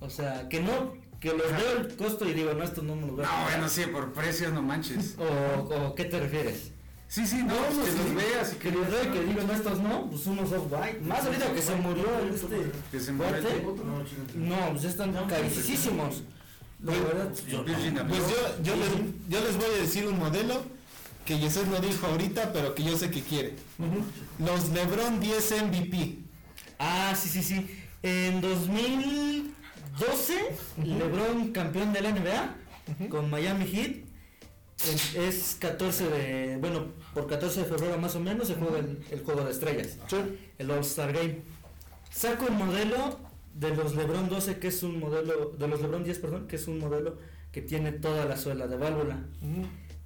O 0.00 0.10
sea, 0.10 0.48
que 0.50 0.60
no, 0.60 0.92
que 1.20 1.28
los 1.32 1.50
veo 1.50 1.78
el 1.78 1.96
costo 1.96 2.28
y 2.28 2.34
digo, 2.34 2.52
no, 2.52 2.62
esto 2.64 2.82
no 2.82 2.96
me 2.96 3.06
lo 3.06 3.12
voy 3.14 3.24
a 3.24 3.28
No, 3.28 3.32
comprar. 3.32 3.50
bueno, 3.52 3.68
sí, 3.70 3.82
por 3.86 4.12
precios 4.12 4.52
no 4.52 4.60
manches. 4.62 5.16
O, 5.18 5.74
o 5.74 5.94
¿qué 5.94 6.04
te 6.04 6.20
refieres? 6.20 6.70
Sí, 7.14 7.24
sí, 7.24 7.36
no, 7.44 7.54
pues 7.54 7.90
que 7.90 7.96
los 7.96 8.14
veas 8.16 8.52
y 8.52 8.56
Que 8.56 8.70
que 8.70 8.70
los 8.72 8.90
veo 8.90 9.04
y 9.04 9.06
que 9.06 9.24
digo, 9.24 9.42
no, 9.46 9.52
estos 9.52 9.78
no, 9.78 10.10
pues 10.10 10.26
unos 10.26 10.50
off-white. 10.50 11.00
Más 11.02 11.24
ahorita 11.24 11.52
que 11.52 11.62
se 11.62 11.76
murió 11.76 12.06
este. 12.34 12.72
que 12.90 12.98
se 12.98 13.12
cuate. 13.12 13.40
mueve. 13.40 13.62
No, 14.34 14.72
pues 14.72 14.82
están 14.82 15.12
carísimos. 15.28 16.24
La 16.82 16.92
verdad, 16.92 17.32
yo 17.48 17.58
no. 17.58 18.08
Pues 18.08 18.20
yo, 18.20 18.62
yo, 18.64 18.74
les, 18.74 18.88
yo 19.28 19.40
les 19.44 19.56
voy 19.56 19.64
a 19.64 19.80
decir 19.80 20.08
un 20.08 20.18
modelo 20.18 20.64
que 21.24 21.38
Yeset 21.38 21.68
no 21.68 21.78
dijo 21.78 22.04
ahorita, 22.04 22.52
pero 22.52 22.74
que 22.74 22.82
yo 22.82 22.98
sé 22.98 23.12
que 23.12 23.22
quiere. 23.22 23.54
Los 24.40 24.70
LeBron 24.70 25.20
10 25.20 25.62
MVP. 25.66 26.18
Ah, 26.80 27.14
sí, 27.16 27.28
sí, 27.28 27.44
sí. 27.44 27.64
En 28.02 28.40
2012, 28.40 30.34
LeBron 30.82 31.52
campeón 31.52 31.92
de 31.92 32.00
la 32.00 32.10
NBA 32.10 32.56
con 33.08 33.30
Miami 33.30 33.66
Heat. 33.66 34.03
Es- 34.82 35.14
Es 35.14 35.56
14 35.60 36.08
de, 36.10 36.56
bueno, 36.58 36.86
por 37.14 37.26
14 37.26 37.60
de 37.60 37.66
febrero 37.66 37.96
más 37.98 38.14
o 38.16 38.20
menos 38.20 38.48
se 38.48 38.54
juega 38.54 38.78
el, 38.80 38.98
el 39.10 39.20
juego 39.22 39.44
de 39.44 39.50
estrellas, 39.52 39.96
Sí. 40.08 40.16
el 40.58 40.70
All-Star 40.70 41.12
Game. 41.12 41.42
Saco 42.10 42.46
el 42.46 42.54
modelo 42.54 43.18
de 43.54 43.74
los 43.74 43.94
LeBron 43.94 44.28
12, 44.28 44.58
que 44.58 44.68
es 44.68 44.82
un 44.82 44.98
modelo, 45.00 45.50
de 45.58 45.68
los 45.68 45.80
LeBron 45.80 46.04
10, 46.04 46.18
perdón, 46.18 46.46
que 46.48 46.56
es 46.56 46.66
un 46.66 46.78
modelo 46.78 47.18
que 47.52 47.62
tiene 47.62 47.92
toda 47.92 48.24
la 48.24 48.36
suela 48.36 48.66
de 48.66 48.76
válvula. 48.76 49.24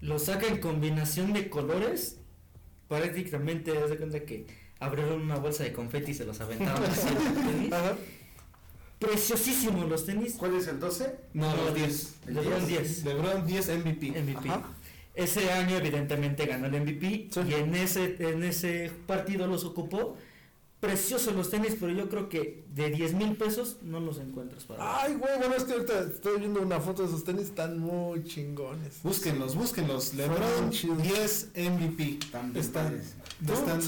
Lo 0.01 0.19
saca 0.19 0.47
en 0.47 0.59
combinación 0.59 1.33
de 1.33 1.49
colores. 1.49 2.19
Prácticamente, 2.89 3.77
haz 3.77 3.91
de 3.91 3.97
cuenta 3.97 4.21
que 4.21 4.47
abrieron 4.81 5.21
una 5.23 5.37
bolsa 5.37 5.65
de 5.65 5.73
confeti 5.73 6.13
y 6.13 6.15
se 6.15 6.25
los 6.25 6.41
aventaron 6.41 6.83
así. 6.91 7.09
Preciosísimos 8.99 9.89
los 9.89 10.05
tenis. 10.07 10.35
¿Cuál 10.39 10.55
es 10.57 10.67
el 10.67 10.81
12? 10.81 11.15
No, 11.35 11.55
No, 11.55 11.65
los 11.65 11.75
10. 11.75 12.15
LeBron 12.27 12.67
10. 12.67 13.05
LeBron 13.05 13.47
10 13.47 13.69
MVP. 13.79 14.23
MVP. 14.23 14.49
Ajá. 14.49 14.63
Ese 15.15 15.51
año 15.51 15.77
evidentemente 15.77 16.47
ganó 16.47 16.67
el 16.67 16.81
MVP 16.81 17.29
Sí. 17.33 17.41
y 17.49 17.55
en 17.55 17.75
ese, 17.75 18.17
en 18.21 18.43
ese 18.45 18.91
partido 19.07 19.47
los 19.47 19.65
ocupó. 19.65 20.17
Preciosos 20.81 21.35
los 21.35 21.51
tenis, 21.51 21.77
pero 21.81 21.91
yo 21.93 22.09
creo 22.09 22.29
que 22.29 22.63
de 22.73 22.91
10 22.91 23.15
mil 23.15 23.35
pesos 23.35 23.79
no 23.83 23.99
los 23.99 24.19
encuentras 24.19 24.63
para 24.63 25.03
Ay, 25.03 25.15
güey, 25.15 25.37
bueno, 25.39 25.57
es 25.57 25.65
que 25.65 25.73
ahorita 25.73 26.03
estoy 26.03 26.39
viendo 26.39 26.63
una 26.63 26.79
foto 26.79 27.03
de 27.03 27.09
esos 27.09 27.25
tenis, 27.25 27.47
están 27.47 27.81
muy 27.81 28.23
chingones. 28.23 29.03
Búsquenlos, 29.03 29.57
búsquenlos. 29.57 30.15
LeBron 30.15 30.71
chidos. 30.71 31.03
10 31.03 31.49
MVP. 31.57 32.21
Están 32.27 32.53
bien 32.53 32.65
Están, 32.65 33.81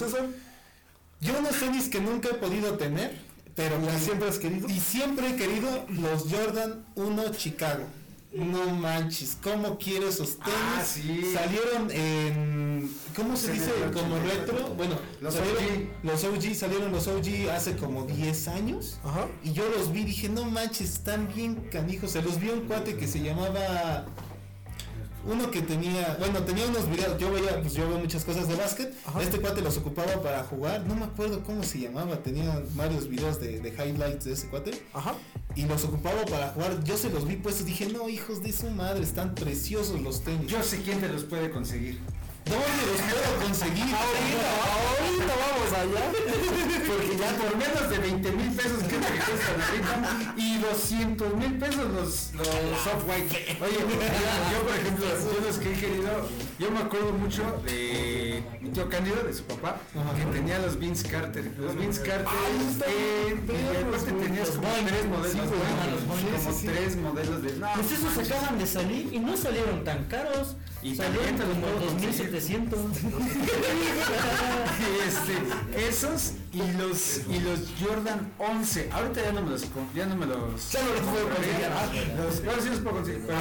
yo 1.21 1.39
unos 1.39 1.57
tenis 1.59 1.87
que 1.87 2.01
nunca 2.01 2.27
he 2.27 2.33
podido 2.33 2.73
tener, 2.77 3.17
pero 3.55 3.81
¿Ya 3.81 3.91
que- 3.91 3.99
siempre 3.99 4.29
has 4.29 4.39
querido? 4.39 4.67
Y 4.69 4.79
siempre 4.79 5.29
he 5.29 5.35
querido 5.35 5.85
los 5.89 6.23
Jordan 6.31 6.85
1 6.95 7.29
Chicago. 7.31 7.83
No 8.33 8.65
manches, 8.73 9.37
¿cómo 9.43 9.77
quiero 9.77 10.07
esos 10.07 10.37
tenis? 10.39 10.55
Ah, 10.77 10.83
sí. 10.85 11.33
Salieron 11.33 11.91
en. 11.91 12.89
¿Cómo 13.13 13.35
se 13.35 13.51
dice? 13.51 13.69
Como 13.93 14.15
84. 14.15 14.23
retro. 14.57 14.73
Bueno, 14.75 14.95
Los 15.19 15.33
salieron, 15.33 15.63
OG. 15.65 16.03
los 16.03 16.23
OG. 16.23 16.55
Salieron 16.55 16.91
los 16.93 17.07
OG 17.07 17.49
hace 17.53 17.75
como 17.75 18.03
10 18.05 18.47
años. 18.47 18.99
Ajá. 19.03 19.27
Y 19.43 19.51
yo 19.51 19.67
los 19.69 19.91
vi, 19.91 20.05
dije, 20.05 20.29
no 20.29 20.45
manches, 20.45 20.91
están 20.93 21.27
bien 21.35 21.55
canijos. 21.73 22.11
Se 22.11 22.21
los 22.21 22.39
vi 22.39 22.51
a 22.51 22.53
un 22.53 22.61
cuate 22.61 22.95
que 22.95 23.05
se 23.05 23.19
llamaba. 23.21 24.05
Uno 25.25 25.51
que 25.51 25.61
tenía, 25.61 26.15
bueno, 26.19 26.39
tenía 26.43 26.65
unos 26.65 26.89
videos, 26.89 27.17
yo 27.19 27.31
veía, 27.31 27.61
pues 27.61 27.73
yo 27.73 27.87
veo 27.87 27.99
muchas 27.99 28.25
cosas 28.25 28.47
de 28.47 28.55
básquet, 28.55 28.91
Ajá. 29.05 29.21
este 29.21 29.39
cuate 29.39 29.61
los 29.61 29.77
ocupaba 29.77 30.21
para 30.21 30.43
jugar, 30.43 30.83
no 30.87 30.95
me 30.95 31.05
acuerdo 31.05 31.43
cómo 31.43 31.63
se 31.63 31.79
llamaba, 31.79 32.17
tenía 32.17 32.61
varios 32.73 33.07
videos 33.07 33.39
de, 33.39 33.59
de 33.59 33.69
highlights 33.69 34.25
de 34.25 34.33
ese 34.33 34.47
cuate, 34.47 34.71
Ajá. 34.93 35.13
y 35.55 35.65
los 35.65 35.83
ocupaba 35.83 36.25
para 36.25 36.49
jugar, 36.49 36.83
yo 36.83 36.97
se 36.97 37.09
los 37.11 37.27
vi 37.27 37.35
puestos, 37.35 37.65
dije, 37.67 37.87
no, 37.87 38.09
hijos 38.09 38.41
de 38.41 38.51
su 38.51 38.69
madre, 38.71 39.03
están 39.03 39.35
preciosos 39.35 40.01
los 40.01 40.21
tenis. 40.21 40.47
Yo 40.47 40.63
sé 40.63 40.81
quién 40.81 40.99
te 40.99 41.07
los 41.07 41.23
puede 41.23 41.51
conseguir. 41.51 41.99
¿Dónde 42.45 42.83
los 42.87 43.01
puedo 43.01 43.45
conseguir? 43.45 43.83
Ahorita, 43.95 44.49
ahorita 44.71 45.33
vamos 45.41 45.71
allá. 45.73 46.03
Porque 46.87 47.17
ya 47.17 47.29
por 47.37 47.55
menos 47.55 47.89
de 47.89 47.97
20 47.97 48.31
mil 48.33 48.51
pesos 48.51 48.83
que 48.83 48.97
que 48.97 48.97
cuestan 48.97 49.61
ahorita 49.61 50.33
y 50.37 50.57
200 50.59 51.35
mil 51.35 51.57
pesos 51.57 51.85
los, 51.93 52.31
los 52.35 52.47
soft-white. 52.83 53.57
Oye, 53.61 53.77
yo, 53.77 53.85
yo, 54.51 54.61
por 54.67 54.75
ejemplo, 54.75 55.05
yo 55.05 55.47
los 55.47 55.57
que 55.57 55.71
he 55.71 55.79
querido, 55.79 56.29
yo 56.59 56.71
me 56.71 56.79
acuerdo 56.79 57.13
mucho 57.13 57.43
de 57.65 58.10
tío 58.73 58.89
Cándido, 58.89 59.23
de 59.23 59.33
su 59.33 59.43
papá, 59.43 59.77
Ajá. 59.95 60.13
que 60.15 60.25
tenía 60.37 60.59
los 60.59 60.77
Vince 60.79 61.07
Carter. 61.07 61.51
Los 61.59 61.75
Vince 61.75 62.01
Carter, 62.01 62.27
bien 62.57 63.41
y 63.47 63.77
aparte 63.87 64.11
tenías 64.11 64.49
como 64.51 64.67
tres 64.87 65.05
modelos, 65.05 65.47
como 65.47 66.71
tres 66.71 66.95
modelos 66.97 67.41
de... 67.43 67.53
No, 67.53 67.67
Pues 67.75 67.91
esos 67.91 68.15
manches. 68.15 68.31
acaban 68.31 68.57
de 68.59 68.67
salir 68.67 69.09
y 69.13 69.19
no 69.19 69.35
salieron 69.37 69.83
tan 69.83 70.05
caros. 70.05 70.55
Y 70.83 70.95
salieron 70.95 71.37
como 71.37 71.53
puedo 71.61 71.75
conseguir. 71.75 72.31
2700. 72.31 72.79
este, 75.07 75.87
esos 75.87 76.33
y 76.51 76.71
los 76.77 77.21
y 77.29 77.39
los 77.39 77.59
Jordan 77.79 78.31
11. 78.39 78.89
Ahorita 78.91 79.21
ya 79.23 79.31
no 79.31 79.41
me 79.43 79.51
los 79.51 79.61
ya 79.93 80.05
no 80.07 80.15
me 80.15 80.25
los 80.25 80.71
Ya 80.71 80.81
no 80.83 80.89
los 80.93 81.01
puedo 81.01 81.29
conseguir. 81.29 81.55
compraría. 81.55 82.15
Los, 82.17 82.43
bueno, 82.43 82.61
sí 82.61 82.69
los 82.69 82.79
puedo 82.79 82.95
conseguir, 82.97 83.23
pero 83.27 83.39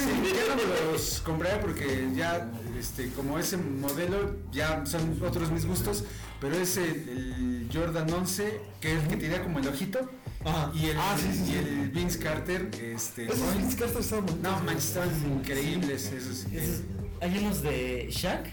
sí, 0.00 0.32
ya 0.34 0.54
no 0.54 0.56
me 0.56 0.92
los 0.92 1.20
compraría 1.20 1.60
porque 1.60 2.08
ya 2.14 2.48
este 2.78 3.08
como 3.10 3.38
ese 3.38 3.56
modelo 3.56 4.36
ya 4.52 4.84
son 4.86 5.20
otros 5.26 5.50
mis 5.50 5.66
gustos, 5.66 6.04
pero 6.40 6.56
ese 6.56 6.84
el 6.90 7.68
Jordan 7.72 8.10
11 8.12 8.60
que 8.80 8.94
es 8.96 9.02
el 9.02 9.08
que 9.08 9.16
tenía 9.16 9.42
como 9.42 9.58
el 9.58 9.68
ojito 9.68 10.10
Ajá. 10.44 10.70
y 10.74 10.86
el 10.86 10.96
Ah, 10.98 11.16
sí, 11.18 11.28
sí, 11.32 11.42
y 11.42 11.46
sí. 11.52 11.56
el 11.58 11.90
Vince 11.90 12.18
Carter 12.18 12.70
este 12.80 13.26
Esos. 13.26 13.56
Vince 13.56 13.76
Carter 13.76 14.00
están 14.00 14.24
no 14.42 14.60
manches, 14.60 14.84
estaban 14.86 15.10
increíbles 15.38 16.12
esos. 16.12 16.44
Esos- 16.52 16.82
hay 17.20 17.36
unos 17.38 17.62
de 17.62 18.08
Shaq 18.10 18.46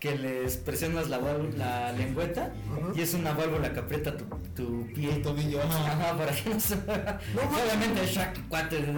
que 0.00 0.16
les 0.18 0.56
presionas 0.56 1.08
la, 1.10 1.18
la 1.56 1.92
lengüeta 1.92 2.52
y 2.96 3.02
es 3.02 3.14
una 3.14 3.34
válvula 3.34 3.72
que 3.72 3.78
aprieta 3.80 4.16
tu, 4.16 4.24
tu 4.56 4.86
pie. 4.94 5.14
El 5.16 5.22
tobillo, 5.22 5.62
ajá. 5.62 6.16
Para 6.16 6.34
que 6.34 6.50
no 6.50 6.58
se. 6.58 6.74
Obviamente 6.74 8.04
Shaq, 8.06 8.48
cuate 8.48 8.80
de 8.82 8.92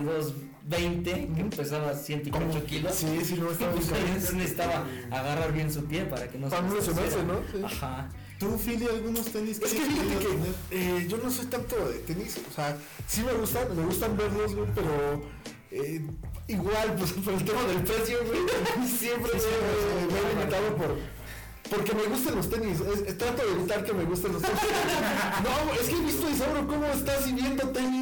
220, 0.64 1.28
que 1.36 1.44
pesaba 1.56 1.94
108 1.94 2.64
kilos. 2.66 2.94
Sí, 2.94 3.20
sí, 3.24 3.34
no, 3.38 3.50
está 3.50 3.70
bien 3.70 3.82
Pues, 3.84 4.24
sí 4.28 4.36
necesitaba 4.36 4.84
agarrar 5.10 5.52
bien 5.52 5.72
su 5.72 5.84
pie 5.84 6.04
para 6.04 6.28
que 6.28 6.38
no 6.38 6.48
Para 6.48 6.62
no 6.62 6.74
lesionarse, 6.74 7.16
deshaciera. 7.18 7.34
¿no? 7.62 7.68
Sí. 7.68 7.74
Ajá. 7.76 8.08
¿Tú, 8.38 8.58
Philly, 8.58 8.86
algunos 8.86 9.26
tenis 9.26 9.60
Es 9.62 9.72
que 9.72 9.78
que 9.78 10.26
eh, 10.72 11.06
yo 11.08 11.18
no 11.18 11.30
soy 11.30 11.46
tanto 11.46 11.76
de 11.88 11.98
tenis, 12.00 12.36
o 12.50 12.54
sea, 12.54 12.76
sí 13.06 13.22
me 13.22 13.32
gustan, 13.34 13.76
me 13.76 13.84
gustan 13.84 14.16
verlos, 14.16 14.54
güey, 14.56 14.68
pero 14.74 15.22
eh, 15.70 16.04
igual, 16.48 16.94
pues 16.98 17.12
por 17.12 17.32
el 17.34 17.44
tema 17.44 17.62
del 17.64 17.78
precio, 17.84 18.18
güey, 18.26 18.40
siempre 18.88 19.30
me, 19.34 20.12
me 20.12 20.18
he 20.18 20.34
limitado 20.34 20.76
por, 20.76 20.96
porque 21.70 21.94
me 21.94 22.02
gustan 22.04 22.34
los 22.34 22.50
tenis, 22.50 22.80
es- 22.80 23.16
trato 23.18 23.46
de 23.46 23.52
evitar 23.52 23.84
que 23.84 23.92
me 23.92 24.04
gusten 24.04 24.32
los 24.32 24.42
tenis. 24.42 24.58
No, 25.44 25.72
es 25.74 25.88
que 25.88 25.96
he 25.96 26.00
visto 26.00 26.26
a 26.26 26.30
Isauro 26.30 26.66
cómo 26.66 26.86
está 26.86 27.12
así 27.18 27.32
viendo 27.32 27.68
tenis, 27.68 27.93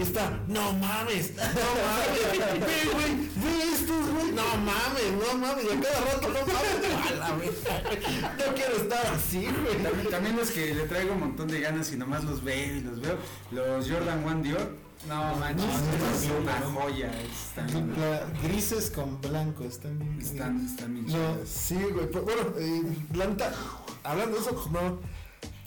y 0.00 0.02
y 0.02 0.02
está, 0.02 0.30
no 0.48 0.72
mames, 0.72 1.34
no 1.36 1.42
mames, 1.44 2.58
ve, 2.58 2.90
güey, 2.90 3.16
ve 3.36 3.62
estos, 3.74 4.10
güey, 4.10 4.32
no 4.32 4.56
mames, 4.56 5.12
no 5.20 5.38
mames, 5.38 5.64
y 5.64 5.68
a 5.68 5.80
cada 5.80 6.00
rato, 6.00 6.28
no 6.28 6.40
mames, 6.46 7.06
a 7.06 7.14
la 7.16 7.36
verga. 7.36 8.46
no 8.46 8.54
quiero 8.54 8.76
estar 8.76 9.06
así, 9.08 9.46
güey. 9.46 9.82
También, 9.82 10.10
también 10.10 10.36
los 10.36 10.50
que 10.52 10.74
le 10.74 10.84
traigo 10.84 11.12
un 11.12 11.20
montón 11.20 11.48
de 11.48 11.60
ganas 11.60 11.92
y 11.92 11.98
nomás 11.98 12.24
los 12.24 12.42
veo 12.42 12.76
y 12.76 12.80
los 12.80 13.00
veo. 13.00 13.18
Los 13.50 13.90
Jordan 13.90 14.24
One 14.24 14.42
Dior. 14.42 14.74
No 15.06 15.34
manches, 15.36 15.66
no, 15.66 16.10
es 16.14 16.30
una 16.40 16.60
joya. 16.60 17.10
Están, 17.22 17.94
grises 18.42 18.90
con 18.90 19.20
blanco, 19.20 19.64
están 19.64 19.98
bien. 19.98 20.18
están, 20.20 20.64
están 20.64 20.94
bien 20.94 21.06
No, 21.06 21.38
sí, 21.44 21.74
güey, 21.74 22.10
pero 22.10 22.22
bueno, 22.22 22.42
eh, 22.58 22.82
la 23.14 23.26
neta, 23.26 23.52
hablando 24.02 24.36
de 24.36 24.42
eso, 24.42 24.54
pues 24.54 24.70
no. 24.70 24.98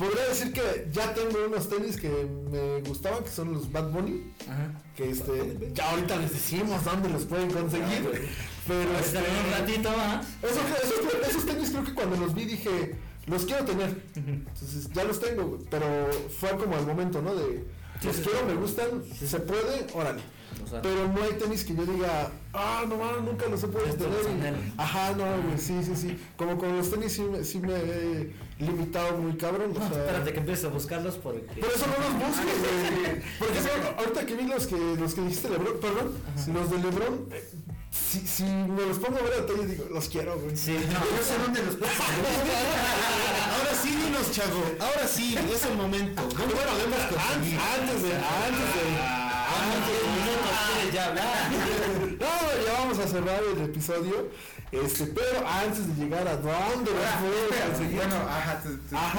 Podría 0.03 0.25
decir 0.27 0.51
que 0.51 0.89
ya 0.91 1.13
tengo 1.13 1.45
unos 1.48 1.69
tenis 1.69 1.95
que 1.95 2.10
me 2.51 2.81
gustaban, 2.81 3.24
que 3.24 3.29
son 3.29 3.53
los 3.53 3.72
Bad 3.72 3.89
Bunny, 3.91 4.33
Ajá. 4.50 4.72
que 4.98 5.10
este, 5.10 5.72
ya 5.74 5.91
ahorita 5.91 6.17
les 6.17 6.33
decimos 6.33 6.83
dónde 6.83 7.07
los 7.10 7.24
pueden 7.24 7.50
conseguir, 7.51 8.29
pero 8.67 8.98
Hasta 8.98 9.19
este, 9.22 9.31
un 9.31 9.51
ratito 9.51 9.89
más. 9.95 10.27
esos, 10.41 10.63
esos, 10.83 11.29
esos 11.29 11.45
tenis 11.45 11.69
creo 11.69 11.83
que 11.86 11.93
cuando 11.93 12.17
los 12.17 12.33
vi 12.33 12.43
dije, 12.43 12.95
los 13.27 13.45
quiero 13.45 13.63
tener, 13.63 14.03
entonces 14.15 14.89
ya 14.93 15.03
los 15.05 15.22
tengo, 15.22 15.57
pero 15.69 15.86
fue 16.38 16.50
como 16.57 16.75
al 16.75 16.86
momento, 16.86 17.22
¿no? 17.22 17.33
De, 17.36 17.63
los 18.03 18.17
quiero, 18.17 18.45
me 18.45 18.55
gustan, 18.55 19.01
si 19.17 19.25
se 19.25 19.39
puede, 19.39 19.88
órale. 19.93 20.22
Sea, 20.73 20.81
Pero 20.81 21.07
no 21.07 21.21
hay 21.23 21.33
tenis 21.33 21.63
que 21.63 21.75
yo 21.75 21.85
diga, 21.85 22.31
ah, 22.53 22.83
no 22.87 22.97
mames, 22.97 23.21
nunca 23.23 23.47
los 23.47 23.63
he 23.63 23.67
podido 23.67 23.93
tener. 23.95 24.55
Ajá, 24.77 25.11
no, 25.11 25.23
güey, 25.43 25.57
sí, 25.57 25.79
sí, 25.83 25.95
sí. 25.95 26.19
Como 26.37 26.57
con 26.57 26.75
los 26.75 26.89
tenis 26.89 27.11
sí, 27.13 27.21
me- 27.21 27.43
sí 27.43 27.59
me 27.59 27.73
he 27.75 28.31
limitado 28.59 29.17
muy 29.17 29.37
cabrón. 29.37 29.71
o 29.75 29.79
no, 29.79 29.89
sea, 29.89 29.99
espérate 29.99 30.33
que 30.33 30.39
empieces 30.39 30.65
a 30.65 30.69
buscarlos 30.69 31.15
porque. 31.15 31.41
Por 31.61 31.69
eso 31.69 31.85
no 31.87 31.93
los 31.99 32.13
busco, 32.27 32.43
güey. 32.43 33.21
Por 33.39 33.47
ejemplo, 33.49 33.95
ahorita 33.99 34.25
que 34.25 34.35
vi 34.35 34.43
los 34.47 34.67
que, 34.67 34.75
los 34.99 35.13
que 35.13 35.21
dijiste 35.21 35.49
Lebron, 35.49 35.79
perdón, 35.79 36.13
los 36.53 36.69
de 36.71 36.77
Lebron, 36.77 37.27
eh, 37.31 37.49
si, 37.91 38.19
si 38.25 38.43
me 38.43 38.85
los 38.87 38.97
pongo 38.97 39.19
a 39.19 39.21
ver 39.23 39.33
a 39.33 39.41
detalle, 39.41 39.67
digo, 39.67 39.85
los 39.91 40.09
quiero, 40.09 40.39
güey. 40.39 40.55
Sí, 40.57 40.71
no. 40.71 40.99
Yo 40.99 41.23
sé 41.23 41.37
dónde 41.43 41.61
los 41.63 41.75
Ahora 43.53 43.73
sí, 43.81 43.89
dinos, 43.89 44.31
chavo. 44.31 44.63
Ahora 44.79 45.07
sí, 45.07 45.35
es 45.53 45.65
el 45.65 45.77
momento. 45.77 46.21
¿Dónde 46.21 46.55
podemos 46.55 46.99
conseguir? 47.11 47.59
Antes 47.59 48.03
de, 48.03 48.13
antes 48.15 48.75
de. 48.75 49.22
Ya 50.93 51.05
hablar. 51.07 51.23
No, 52.23 52.29
ya 52.65 52.73
vamos 52.79 53.00
a 53.00 53.07
cerrar 53.07 53.41
el 53.43 53.62
episodio. 53.63 54.29
Este, 54.71 55.05
pero 55.07 55.45
antes 55.47 55.85
de 55.88 55.93
llegar 56.03 56.25
a 56.27 56.35
dónde 56.38 56.91
conseguir. 57.67 57.95
Bueno, 57.97 58.15
ajá. 58.27 58.62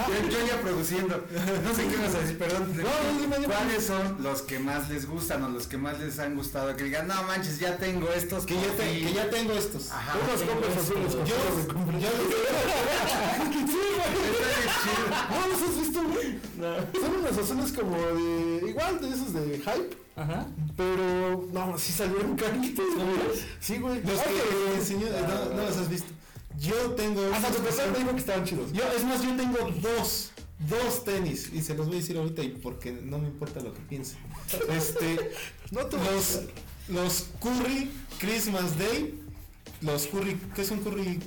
Yo, 0.08 0.28
yo 0.30 0.46
ya 0.46 0.60
produciendo. 0.60 1.24
No 1.64 1.74
sé 1.74 1.86
qué 1.86 1.96
vas 1.98 2.14
a 2.14 2.18
decir, 2.20 2.38
perdón. 2.38 2.74
No, 2.76 3.38
no. 3.38 3.44
¿Cuáles 3.46 3.86
son 3.86 4.16
los 4.22 4.42
que 4.42 4.58
más 4.58 4.88
les 4.90 5.06
gustan 5.06 5.42
o 5.44 5.48
los 5.50 5.66
que 5.66 5.76
más 5.76 5.98
les 6.00 6.18
han 6.18 6.34
gustado? 6.34 6.74
Que 6.76 6.84
digan, 6.84 7.06
no 7.08 7.22
manches, 7.24 7.58
ya 7.58 7.76
tengo 7.76 8.08
estos. 8.10 8.46
Que 8.46 8.54
ya, 8.54 8.72
te- 8.76 9.00
que 9.00 9.12
ya 9.12 9.28
tengo 9.30 9.52
estos. 9.52 9.90
Ajá. 9.90 10.14
Unos 10.18 10.76
azules 10.76 11.12
Yo, 11.12 11.98
yo. 11.98 12.08
No, 15.30 15.48
¿los 15.48 15.62
has 15.62 15.78
visto, 15.78 16.02
güey? 16.02 16.38
Son 17.00 17.14
unos 17.20 17.38
azules 17.38 17.72
como 17.72 17.96
de. 17.96 18.68
Igual 18.70 19.00
de 19.00 19.08
esos 19.08 19.32
de 19.32 19.58
hype. 19.58 19.96
Ajá. 20.16 20.46
Pero. 20.76 21.48
No, 21.52 21.76
sí 21.78 21.92
salieron 21.92 22.36
caritos, 22.36 22.84
güey. 22.94 23.16
Sí, 23.60 23.78
güey. 23.78 24.02
los 24.02 24.20
que 24.20 24.30
que- 24.30 24.74
enseñó, 24.76 25.06
no, 25.06 25.56
no 25.56 25.62
los 25.64 25.76
has 25.76 25.88
visto. 25.88 26.08
Yo 26.58 26.74
tengo. 26.92 27.22
Hasta 27.34 27.50
tu 27.50 27.62
persona 27.62 27.92
me 27.92 27.98
dijo 27.98 28.10
que 28.12 28.18
estaban 28.18 28.44
chidos. 28.44 28.72
Yo, 28.72 28.84
es 28.96 29.04
más, 29.04 29.22
yo 29.22 29.34
tengo 29.36 29.58
dos, 29.82 30.30
dos 30.68 31.04
tenis 31.04 31.50
y 31.52 31.62
se 31.62 31.74
los 31.74 31.86
voy 31.86 31.96
a 31.96 32.00
decir 32.00 32.16
ahorita 32.16 32.42
y 32.42 32.50
porque 32.50 32.92
no 32.92 33.18
me 33.18 33.26
importa 33.28 33.60
lo 33.60 33.72
que 33.74 33.80
piensen. 33.80 34.18
Este, 34.70 35.32
No 35.72 35.86
te 35.86 35.96
los, 35.96 36.42
los 36.88 37.26
Curry 37.42 37.90
Christmas 38.20 38.78
Day, 38.78 39.20
los 39.80 40.06
Curry, 40.06 40.38
¿qué 40.54 40.62
es 40.62 40.70
un 40.70 40.78
Curry 40.84 41.18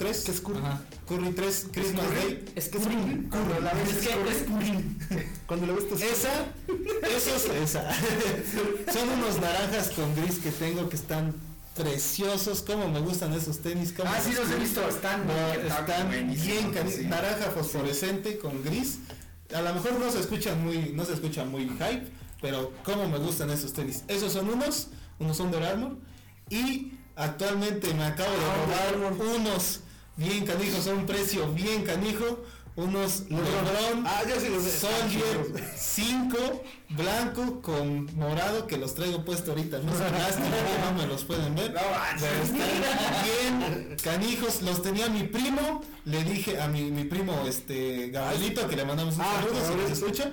3? 0.00 0.24
¿Qué 0.24 0.30
es 0.32 0.40
Curry? 0.40 0.58
Ajá. 0.58 0.82
Curry 1.06 1.30
3 1.32 1.66
Christmas 1.72 2.10
Day. 2.14 2.44
Es 2.56 2.68
que 2.68 2.78
es 2.78 2.86
un. 2.86 3.28
Cuando 3.30 3.60
la 3.60 3.72
ves 3.74 3.88
Es 3.90 3.96
que 4.08 4.14
Curry. 4.14 4.28
es 4.30 4.48
un. 4.48 4.98
Cuando 5.46 5.66
la 5.66 5.72
ves 5.74 5.88
te 5.88 5.94
Esa, 5.94 6.46
esos, 7.16 7.44
esa. 7.54 7.90
Son 8.92 9.08
unos 9.10 9.40
naranjas 9.40 9.90
con 9.90 10.14
gris 10.16 10.38
que 10.38 10.50
tengo 10.50 10.88
que 10.88 10.96
están 10.96 11.34
preciosos. 11.76 12.62
Como 12.62 12.88
me 12.88 13.00
gustan 13.00 13.32
esos 13.34 13.58
tenis. 13.60 13.92
cómo 13.96 14.10
Ah, 14.10 14.18
sí, 14.24 14.32
los 14.32 14.50
he 14.50 14.56
visto. 14.56 14.86
Están, 14.88 15.26
No, 15.26 15.32
están 15.76 16.10
bien 16.10 16.34
sí. 16.90 17.04
naranja 17.06 17.50
fosforescente 17.50 18.38
con 18.38 18.62
gris. 18.64 18.98
A 19.54 19.60
lo 19.62 19.74
mejor 19.74 19.98
no 19.98 20.10
se 20.10 20.20
escuchan 20.20 20.64
muy, 20.64 20.92
no 20.94 21.04
se 21.04 21.12
escucha 21.14 21.44
muy 21.44 21.64
hype, 21.68 22.06
pero 22.40 22.72
como 22.84 23.08
me 23.08 23.18
gustan 23.18 23.50
esos 23.50 23.72
tenis. 23.72 24.04
Esos 24.08 24.32
son 24.32 24.48
unos, 24.48 24.88
unos 25.18 25.40
Under 25.40 25.62
Armour 25.62 25.96
y 26.48 26.92
actualmente 27.16 27.92
me 27.94 28.04
acabo 28.04 28.30
de 28.30 28.96
robar 28.96 29.36
unos 29.36 29.80
bien 30.20 30.44
canijos 30.46 30.86
a 30.86 30.92
un 30.94 31.06
precio 31.06 31.50
bien 31.52 31.82
canijo, 31.82 32.44
unos 32.76 33.24
LeBron 33.28 34.06
Ah, 34.06 34.22
sí 34.24 34.48
los 34.48 34.64
vi. 34.64 34.70
Soldier 34.70 35.70
5 35.76 36.62
blanco 36.90 37.60
con 37.62 38.06
morado 38.16 38.66
que 38.66 38.76
los 38.78 38.94
traigo 38.94 39.24
puesto 39.24 39.50
ahorita. 39.52 39.78
No 39.80 39.92
es 39.92 39.98
lástima 39.98 40.48
que 40.56 40.78
no 40.84 41.02
me 41.02 41.06
los 41.06 41.24
pueden 41.24 41.54
ver. 41.54 41.72
No 41.72 41.80
manches. 41.80 42.28
Pero 42.28 42.42
están 42.44 43.24
bien 43.24 43.96
canijos. 44.02 44.62
Los 44.62 44.82
tenía 44.82 45.08
mi 45.08 45.24
primo. 45.24 45.82
Le 46.04 46.22
dije 46.24 46.60
a 46.60 46.68
mi, 46.68 46.90
mi 46.90 47.04
primo 47.04 47.44
este 47.48 48.08
Gabrielito 48.10 48.66
que 48.68 48.76
le 48.76 48.84
mandamos 48.84 49.16
un 49.16 49.22
Ah, 49.22 49.40
saludo 49.42 49.66
si 49.68 49.74
nos 49.74 49.90
escucha. 49.90 50.32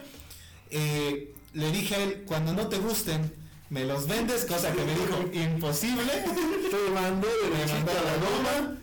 eh, 0.69 1.33
le 1.53 1.71
dije 1.71 1.95
a 1.95 2.03
él, 2.03 2.23
cuando 2.27 2.53
no 2.53 2.67
te 2.67 2.77
gusten, 2.77 3.33
me 3.69 3.83
los 3.83 4.07
vendes, 4.07 4.45
cosa 4.45 4.71
que 4.71 4.81
me 4.83 4.93
dijo 4.93 5.17
imposible. 5.33 6.11
Te 6.13 6.91
mandé 6.93 7.27
Me 7.51 7.73
mandó 7.73 7.91
a 7.91 7.99
a 7.99 8.03
la 8.03 8.11
la 8.11 8.17
goma. 8.17 8.77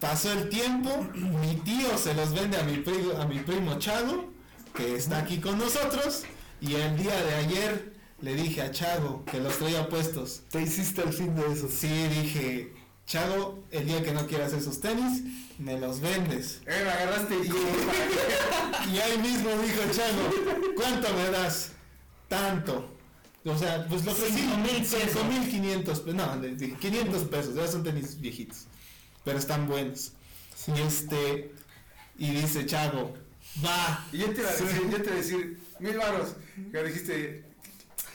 Pasó 0.00 0.32
el 0.32 0.48
tiempo, 0.48 0.90
mi 1.14 1.54
tío 1.56 1.96
se 1.96 2.14
los 2.14 2.32
vende 2.34 2.58
a 2.58 2.62
mi 2.64 2.78
primo, 2.78 3.12
a 3.18 3.26
mi 3.26 3.38
primo 3.38 3.78
Chago, 3.78 4.30
que 4.74 4.96
está 4.96 5.18
aquí 5.18 5.38
con 5.38 5.58
nosotros, 5.58 6.24
y 6.60 6.74
el 6.74 6.96
día 6.96 7.22
de 7.24 7.34
ayer 7.34 7.92
le 8.20 8.34
dije 8.34 8.62
a 8.62 8.70
Chago 8.70 9.24
que 9.24 9.40
los 9.40 9.56
traía 9.58 9.88
puestos. 9.88 10.42
Te 10.50 10.62
hiciste 10.62 11.02
el 11.02 11.12
fin 11.12 11.34
de 11.34 11.52
esos. 11.52 11.70
Sí, 11.70 11.88
dije, 11.88 12.74
Chago, 13.06 13.64
el 13.70 13.86
día 13.86 14.02
que 14.02 14.12
no 14.12 14.26
quieras 14.26 14.52
esos 14.52 14.80
tenis, 14.80 15.22
me 15.58 15.78
los 15.78 16.00
vendes. 16.00 16.60
Eh, 16.66 16.82
me 16.84 16.90
agarraste 16.90 17.34
y 17.34 17.48
Y 18.94 18.98
ahí 18.98 19.18
mismo 19.18 19.50
dijo 19.62 19.82
Chago, 19.92 20.72
¿cuánto 20.76 21.08
me 21.14 21.30
das? 21.30 21.72
Tanto. 22.28 22.90
O 23.44 23.56
sea, 23.56 23.86
pues 23.88 24.04
lo 24.04 24.12
ofrecí 24.12 24.40
Cinco 24.40 24.56
mil 24.58 24.82
pesos. 24.82 25.22
5.500 25.22 25.84
pesos. 25.84 26.14
No, 26.14 26.36
le 26.36 26.56
dije 26.56 26.76
500 26.78 27.22
pesos, 27.24 27.54
ya 27.54 27.68
son 27.68 27.84
tenis 27.84 28.20
viejitos. 28.20 28.66
Pero 29.26 29.38
están 29.38 29.66
buenos. 29.68 30.12
Y 30.68 30.80
este, 30.80 31.52
y 32.16 32.30
dice 32.30 32.64
Chago, 32.64 33.14
va. 33.64 34.06
Y 34.12 34.18
yo 34.18 34.30
te 34.32 34.40
iba 34.40 34.48
a 34.50 34.52
decir, 34.52 34.88
yo 34.90 34.96
te 35.02 35.04
iba 35.04 35.12
a 35.12 35.16
decir, 35.16 35.58
mil 35.80 35.96
varos. 35.98 36.36
Que 36.72 36.82
dijiste, 36.84 37.44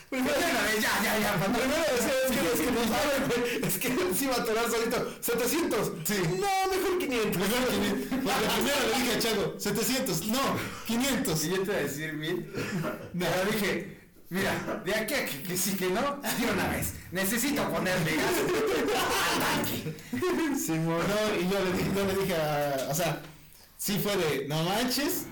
Primero, 0.08 0.34
ya, 0.38 1.02
ya, 1.02 1.18
ya, 1.18 1.34
cuando- 1.38 1.58
primero 1.60 1.82
decía, 1.96 2.12
es 2.28 2.32
que, 2.36 2.52
es 2.52 2.60
que 2.60 2.72
no 2.72 2.82
saben, 2.82 3.28
güey. 3.28 3.64
Es 3.68 3.78
que 3.78 3.88
encima 3.88 4.44
te 4.44 4.52
das 4.54 4.70
solito. 4.72 5.16
700. 5.20 5.92
Sí. 6.04 6.14
No, 6.38 6.70
mejor 6.76 6.98
500. 6.98 7.36
Mejor 7.38 7.68
500. 7.68 8.08
Porque 8.08 8.48
primero 8.56 8.76
le 8.90 8.98
dije 9.04 9.12
a 9.12 9.18
Chago, 9.20 9.54
700, 9.60 10.26
no, 10.26 10.40
500. 10.86 11.44
Y 11.44 11.48
yo 11.50 11.56
te 11.56 11.62
iba 11.62 11.74
a 11.74 11.76
decir 11.82 12.12
mil. 12.14 12.52
Pero 13.18 13.50
dije, 13.52 14.01
mira, 14.32 14.82
de 14.84 14.94
aquí 14.94 15.14
a 15.14 15.26
que, 15.26 15.42
que 15.42 15.56
sí 15.56 15.76
que 15.76 15.90
no, 15.90 16.00
de 16.00 16.50
una 16.50 16.68
vez. 16.68 16.94
Necesito 17.12 17.68
ponerle 17.70 18.16
gas 18.16 18.32
al 18.38 19.64
tanque. 19.64 19.96
No, 20.68 21.40
y 21.40 21.48
yo 21.48 21.64
le 21.64 21.72
dije, 21.72 21.90
yo 21.94 22.06
le 22.06 22.14
dije 22.16 22.36
a, 22.36 22.88
o 22.90 22.94
sea, 22.94 23.20
sí 23.76 23.98
fue 24.02 24.16
de, 24.16 24.48
no 24.48 24.62
manches, 24.64 25.26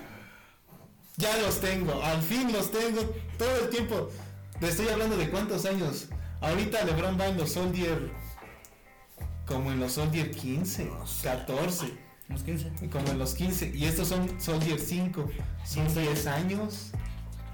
ya 1.17 1.35
los 1.37 1.59
tengo, 1.59 2.01
al 2.03 2.21
fin 2.21 2.51
los 2.53 2.71
tengo, 2.71 3.01
todo 3.37 3.63
el 3.63 3.69
tiempo. 3.69 4.09
Le 4.59 4.69
estoy 4.69 4.89
hablando 4.89 5.17
de 5.17 5.29
cuántos 5.29 5.65
años. 5.65 6.07
Ahorita 6.39 6.83
LeBron 6.85 7.19
va 7.19 7.27
en 7.27 7.37
los 7.37 7.53
Soldier, 7.53 8.11
como 9.47 9.71
en 9.71 9.79
los 9.79 9.93
Soldier 9.93 10.29
15, 10.29 10.89
14, 11.23 11.93
Unos 12.29 12.43
15. 12.43 12.89
como 12.91 13.07
en 13.07 13.17
los 13.19 13.33
15. 13.33 13.71
Y 13.75 13.85
estos 13.85 14.07
son 14.07 14.39
Soldier 14.39 14.79
5, 14.79 15.27
son 15.65 15.93
10 15.93 16.27
años. 16.27 16.91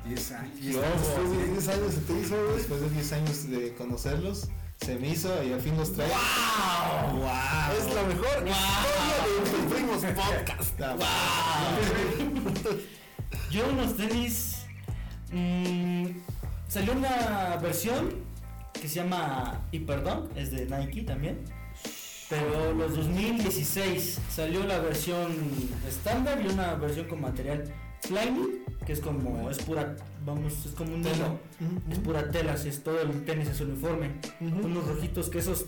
Diez 0.07 0.31
años. 0.31 0.59
Yo, 0.61 0.81
Después 0.81 1.31
de 1.31 1.47
10 1.51 1.67
años 1.69 1.93
se 1.93 2.01
te 2.01 2.13
hizo, 2.19 2.35
güey. 2.43 2.57
después 2.57 2.81
de 2.81 2.89
10 2.89 3.13
años 3.13 3.49
de 3.49 3.73
conocerlos, 3.75 4.47
se 4.79 4.95
me 4.99 5.09
hizo 5.09 5.43
y 5.43 5.53
al 5.53 5.61
fin 5.61 5.75
los 5.77 5.93
traigo. 5.93 6.13
¡Wow! 6.15 7.19
¡Wow! 7.19 7.77
Es 7.77 7.85
la 7.93 8.03
mejor 8.03 8.47
historia 8.47 9.23
de 9.23 9.37
Entre 9.37 9.59
Primos 9.75 10.03
Podcast. 10.05 10.79
Yo 13.51 13.67
unos 13.69 13.95
tenis. 13.97 14.57
mm, 15.31 16.05
salió 16.67 16.93
una 16.93 17.57
versión 17.61 18.09
que 18.73 18.87
se 18.87 18.95
llama 18.95 19.61
Hyperdunk, 19.71 20.35
es 20.37 20.51
de 20.51 20.65
Nike 20.65 21.03
también. 21.03 21.39
Pero 22.29 22.73
los 22.73 22.95
2016 22.95 24.19
salió 24.29 24.63
la 24.65 24.79
versión 24.79 25.33
estándar 25.87 26.41
y 26.43 26.47
una 26.49 26.75
versión 26.75 27.07
con 27.07 27.21
material 27.21 27.63
Flyknit 28.01 28.66
que 28.87 28.93
es 28.93 29.01
como, 29.01 29.49
es 29.51 29.57
pura, 29.57 29.97
vamos, 30.25 30.65
es 30.65 30.71
como 30.71 30.95
un 30.95 31.01
hilo, 31.01 31.37
es 31.91 31.99
pura 31.99 32.31
tela, 32.31 32.53
así 32.53 32.69
es 32.69 32.81
todo 32.81 33.01
el 33.01 33.25
tenis 33.25 33.49
es 33.49 33.59
uniforme. 33.59 34.11
Unos 34.39 34.87
rojitos 34.87 35.29
que 35.29 35.39
esos 35.39 35.65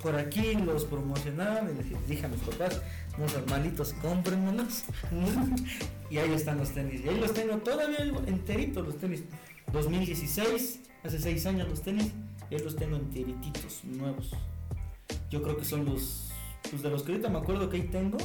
por 0.00 0.14
aquí 0.14 0.54
los 0.54 0.84
promocionaban 0.84 1.68
y 1.68 1.74
les 1.74 2.08
dije 2.08 2.26
a 2.26 2.28
mis 2.28 2.38
papás, 2.42 2.80
unos 3.18 3.34
normalitos, 3.34 3.92
cómprenmelos. 3.94 4.84
y 6.10 6.18
ahí 6.18 6.32
están 6.32 6.58
los 6.58 6.70
tenis. 6.70 7.00
Y 7.04 7.08
ahí 7.08 7.18
los 7.18 7.34
tengo 7.34 7.56
todavía 7.56 8.04
enteritos 8.28 8.86
los 8.86 8.98
tenis. 8.98 9.24
2016, 9.72 10.80
hace 11.02 11.18
6 11.18 11.46
años 11.46 11.68
los 11.68 11.82
tenis, 11.82 12.12
y 12.50 12.54
ahí 12.54 12.62
los 12.62 12.76
tengo 12.76 12.94
enterititos, 12.94 13.82
nuevos. 13.82 14.30
Yo 15.28 15.42
creo 15.42 15.56
que 15.56 15.64
son 15.64 15.86
los, 15.86 16.30
pues 16.70 16.82
de 16.82 16.90
los 16.90 17.02
que 17.02 17.10
ahorita 17.10 17.30
me 17.30 17.38
acuerdo 17.38 17.68
que 17.68 17.78
ahí 17.78 17.88
tengo, 17.90 18.18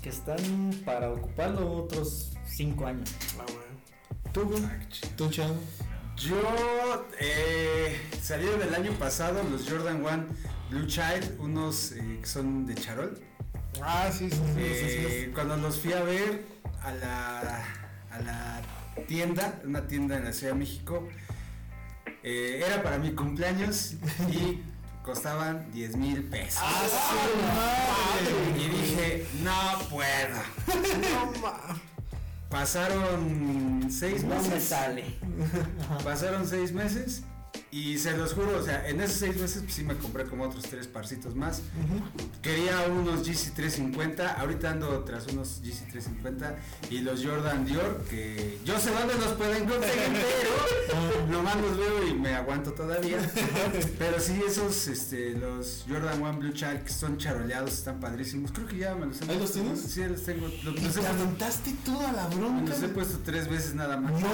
que 0.00 0.10
están 0.10 0.38
para 0.84 1.10
ocuparlo 1.10 1.72
otros 1.72 2.33
5 2.54 2.86
años. 2.86 3.10
Ah, 3.38 3.44
bueno. 3.46 4.32
¿Tú, 4.32 4.42
güey? 4.44 4.62
Ah. 4.64 4.78
¿Tú, 5.16 5.28
chavo? 5.30 5.56
Yo 6.16 7.06
eh, 7.18 8.00
salieron 8.22 8.62
el 8.62 8.74
año 8.74 8.92
pasado 8.92 9.42
los 9.50 9.68
Jordan 9.68 10.04
1 10.04 10.26
Blue 10.70 10.86
Child, 10.86 11.38
unos 11.40 11.92
eh, 11.92 12.18
que 12.20 12.26
son 12.26 12.66
de 12.66 12.74
charol. 12.76 13.20
Ah, 13.82 14.08
sí, 14.12 14.30
sí, 14.30 14.36
sí, 14.36 14.42
sí, 14.54 14.58
Eh, 14.58 15.22
sí, 15.26 15.32
cuando 15.32 15.56
los 15.56 15.80
fui 15.80 15.92
a 15.92 16.02
ver 16.04 16.44
a 16.82 16.92
la, 16.92 17.64
a 18.12 18.18
la 18.20 18.62
tienda, 19.08 19.60
una 19.64 19.86
tienda 19.88 20.16
en 20.16 20.24
la 20.24 20.32
Ciudad 20.32 20.52
de 20.52 20.58
México, 20.60 21.08
eh, 22.22 22.62
era 22.64 22.82
para 22.82 22.98
mi 22.98 23.12
cumpleaños 23.12 23.94
y 24.30 24.60
costaban 25.02 25.70
10 25.72 25.96
mil 25.96 26.22
pesos. 26.22 26.62
Ah, 26.62 28.16
y 28.56 28.68
dije, 28.68 29.26
no 29.42 29.78
puedo. 29.90 30.38
No, 31.34 31.40
ma. 31.40 31.80
Pasaron 32.54 33.90
seis 33.90 34.22
No 34.22 34.36
me 34.36 34.42
meses. 34.48 34.62
sale. 34.68 35.04
Pasaron 36.04 36.46
seis 36.46 36.70
meses 36.72 37.24
y 37.74 37.98
se 37.98 38.16
los 38.16 38.34
juro, 38.34 38.56
o 38.56 38.62
sea, 38.62 38.88
en 38.88 39.00
esos 39.00 39.16
seis 39.16 39.36
meses 39.36 39.62
pues, 39.64 39.74
sí 39.74 39.82
me 39.82 39.96
compré 39.96 40.26
como 40.26 40.44
otros 40.44 40.62
tres 40.62 40.86
parcitos 40.86 41.34
más. 41.34 41.60
Quería 42.40 42.86
unos 42.86 43.26
GC350, 43.28 44.36
ahorita 44.38 44.70
ando 44.70 45.02
tras 45.02 45.26
unos 45.26 45.60
GC350 45.60 46.54
y 46.90 47.00
los 47.00 47.26
Jordan 47.26 47.64
Dior, 47.64 48.04
que 48.08 48.60
yo 48.64 48.78
sé 48.78 48.92
dónde 48.92 49.14
los 49.14 49.32
pueden 49.32 49.64
conseguir, 49.64 50.04
pero 50.86 51.26
nomás 51.26 51.56
los 51.56 51.76
veo 51.76 52.06
y 52.06 52.14
me 52.14 52.36
aguanto 52.36 52.74
todavía. 52.74 53.18
Pero 53.98 54.20
sí, 54.20 54.40
esos, 54.46 54.86
este, 54.86 55.32
los 55.32 55.84
Jordan 55.88 56.22
One 56.22 56.38
Blue 56.38 56.52
Child 56.52 56.84
que 56.84 56.92
son 56.92 57.18
charoleados, 57.18 57.72
están 57.72 57.98
padrísimos. 57.98 58.52
Creo 58.52 58.68
que 58.68 58.76
ya 58.76 58.94
me 58.94 59.06
los 59.06 59.20
han 59.20 59.30
¿Ahí 59.30 59.40
los 59.40 59.50
tienes? 59.50 59.80
Sí, 59.80 60.04
los 60.04 60.22
tengo. 60.22 60.46
Los, 60.46 60.64
los 60.64 60.76
he 60.76 60.80
te 60.80 60.90
puesto, 60.90 61.08
aventaste 61.08 61.72
toda 61.84 62.12
la 62.12 62.28
me 62.28 62.36
bronca. 62.36 62.72
los 62.72 62.82
he 62.84 62.88
puesto 62.88 63.18
tres 63.24 63.48
veces 63.48 63.74
nada 63.74 63.96
más. 63.96 64.12
No 64.12 64.28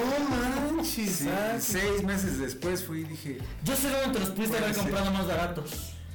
manches. 0.76 1.10
Sí, 1.10 1.28
ah, 1.30 1.56
seis 1.58 2.02
meses 2.04 2.38
después 2.38 2.84
fui 2.84 3.00
y 3.00 3.04
dije, 3.04 3.29
Yo 3.64 3.76
sé 3.76 3.88
dónde 3.90 4.18
te 4.18 4.20
los 4.20 4.30
pudiste 4.30 4.56
haber 4.58 4.70
Puede 4.70 4.74
ser. 4.74 4.82
comprado 4.92 5.10
más 5.12 5.26
baratos. 5.26 5.70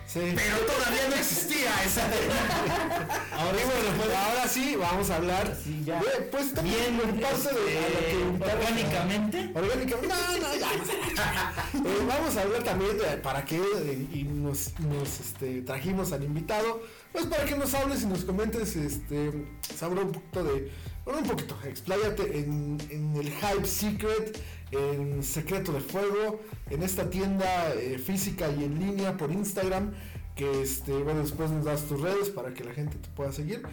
Sí. 0.08 0.22
pero 0.34 0.58
todavía 0.60 1.10
no 1.10 1.16
existía 1.16 1.72
esa. 1.84 2.04
Ahora, 3.34 3.52
bueno, 3.66 3.98
pues 3.98 4.10
ahora 4.16 4.48
sí, 4.48 4.76
vamos 4.80 5.10
a 5.10 5.16
hablar. 5.18 5.58
Sí, 5.62 5.82
ya. 5.84 6.02
Pues 6.32 6.54
también 6.54 6.78
Bien, 6.98 7.20
parte 7.20 7.50
de 7.50 8.50
a- 8.52 8.56
orgánicamente. 8.56 9.50
Orgánicamente. 9.54 10.08
No, 10.08 10.38
no, 10.48 10.56
ya. 10.56 10.72
Eh, 11.76 12.06
vamos 12.08 12.38
a 12.38 12.42
hablar 12.44 12.64
también 12.64 12.98
de 12.98 13.06
para 13.18 13.44
qué 13.44 13.58
eh, 13.58 14.08
y 14.14 14.24
nos, 14.24 14.80
nos 14.80 15.20
este, 15.20 15.62
trajimos 15.64 16.14
al 16.14 16.24
invitado. 16.24 16.82
Pues 17.12 17.26
para 17.26 17.44
que 17.46 17.56
nos 17.58 17.74
hables 17.74 18.04
y 18.04 18.06
nos 18.06 18.24
comentes, 18.24 18.76
este, 18.78 19.32
sabrá 19.76 20.02
un 20.02 20.12
poquito 20.14 20.44
de. 20.46 20.72
Bueno, 21.04 21.20
un 21.22 21.28
poquito, 21.28 21.58
expláyate 21.66 22.40
en, 22.40 22.78
en 22.90 23.16
el 23.18 23.30
Hype 23.32 23.68
Secret, 23.68 24.40
en 24.72 25.24
Secreto 25.24 25.72
de 25.72 25.80
Fuego, 25.80 26.42
en 26.70 26.84
esta 26.84 27.10
tienda 27.10 27.74
eh, 27.74 27.98
física 27.98 28.50
y 28.50 28.64
en 28.64 28.80
línea 28.80 29.18
por 29.18 29.32
Instagram. 29.32 29.94
Que 30.36 30.62
este, 30.62 30.92
bueno, 30.92 31.22
después 31.22 31.50
nos 31.50 31.64
das 31.64 31.84
tus 31.84 32.02
redes 32.02 32.30
para 32.30 32.54
que 32.54 32.64
la 32.64 32.74
gente 32.74 32.98
te 32.98 33.08
pueda 33.10 33.32
seguir. 33.32 33.64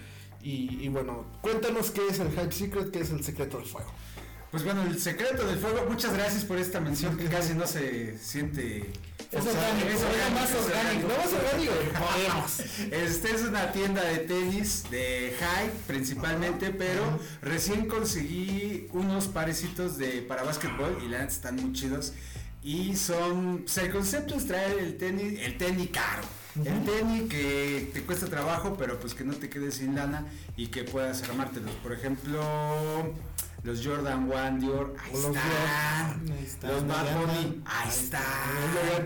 Y, 0.42 0.78
y 0.84 0.88
bueno, 0.88 1.24
cuéntanos 1.40 1.90
qué 1.90 2.06
es 2.08 2.18
el 2.20 2.30
Hype 2.30 2.52
Secret, 2.52 2.90
qué 2.90 3.00
es 3.00 3.10
el 3.10 3.22
Secreto 3.24 3.58
de 3.58 3.64
Fuego. 3.64 3.90
Pues 4.52 4.64
bueno, 4.64 4.82
el 4.82 5.00
secreto 5.00 5.46
del 5.46 5.58
fuego, 5.58 5.86
muchas 5.88 6.12
gracias 6.12 6.44
por 6.44 6.58
esta 6.58 6.78
mención 6.78 7.16
que 7.16 7.24
casi 7.24 7.54
no 7.54 7.66
se 7.66 8.18
siente. 8.18 8.92
Es 9.32 9.40
o 9.40 9.42
sea, 9.44 9.52
orgánico, 9.52 9.88
es 9.88 10.02
orgánico, 10.02 10.38
más 10.38 10.52
orgánico. 10.52 11.08
Más 11.08 12.60
orgánico. 12.60 12.94
Este 12.94 13.34
es 13.34 13.42
una 13.44 13.72
tienda 13.72 14.04
de 14.04 14.18
tenis 14.18 14.84
de 14.90 15.34
high 15.40 15.70
principalmente, 15.86 16.68
pero 16.68 17.18
recién 17.40 17.86
conseguí 17.86 18.88
unos 18.92 19.26
parecitos 19.28 19.96
de 19.96 20.20
para 20.20 20.42
básquetbol 20.42 20.98
y 21.02 21.08
la 21.08 21.24
están 21.24 21.56
muy 21.56 21.72
chidos. 21.72 22.12
Y 22.62 22.94
son, 22.94 23.62
pues 23.64 23.78
el 23.78 23.90
concepto 23.90 24.34
es 24.34 24.46
traer 24.46 24.78
el 24.80 24.98
tenis, 24.98 25.40
el 25.40 25.56
tenis 25.56 25.88
caro. 25.90 26.24
El 26.62 26.84
tenis 26.84 27.22
que 27.30 27.90
te 27.94 28.02
cuesta 28.02 28.26
trabajo, 28.26 28.76
pero 28.78 29.00
pues 29.00 29.14
que 29.14 29.24
no 29.24 29.32
te 29.32 29.48
quedes 29.48 29.76
sin 29.76 29.94
lana 29.94 30.26
y 30.58 30.66
que 30.66 30.84
puedas 30.84 31.22
armártelos. 31.22 31.72
Por 31.76 31.94
ejemplo, 31.94 33.14
los 33.62 33.86
Jordan 33.86 34.30
One 34.30 34.58
Dior, 34.60 34.94
ahí 35.02 35.12
Los 35.12 35.24
están. 35.26 36.22
Ahí 36.32 36.44
están, 36.44 36.70
Los 36.72 36.86
Bad 36.88 37.20
Bunny, 37.20 37.62
ahí 37.64 37.88
están. 37.88 38.22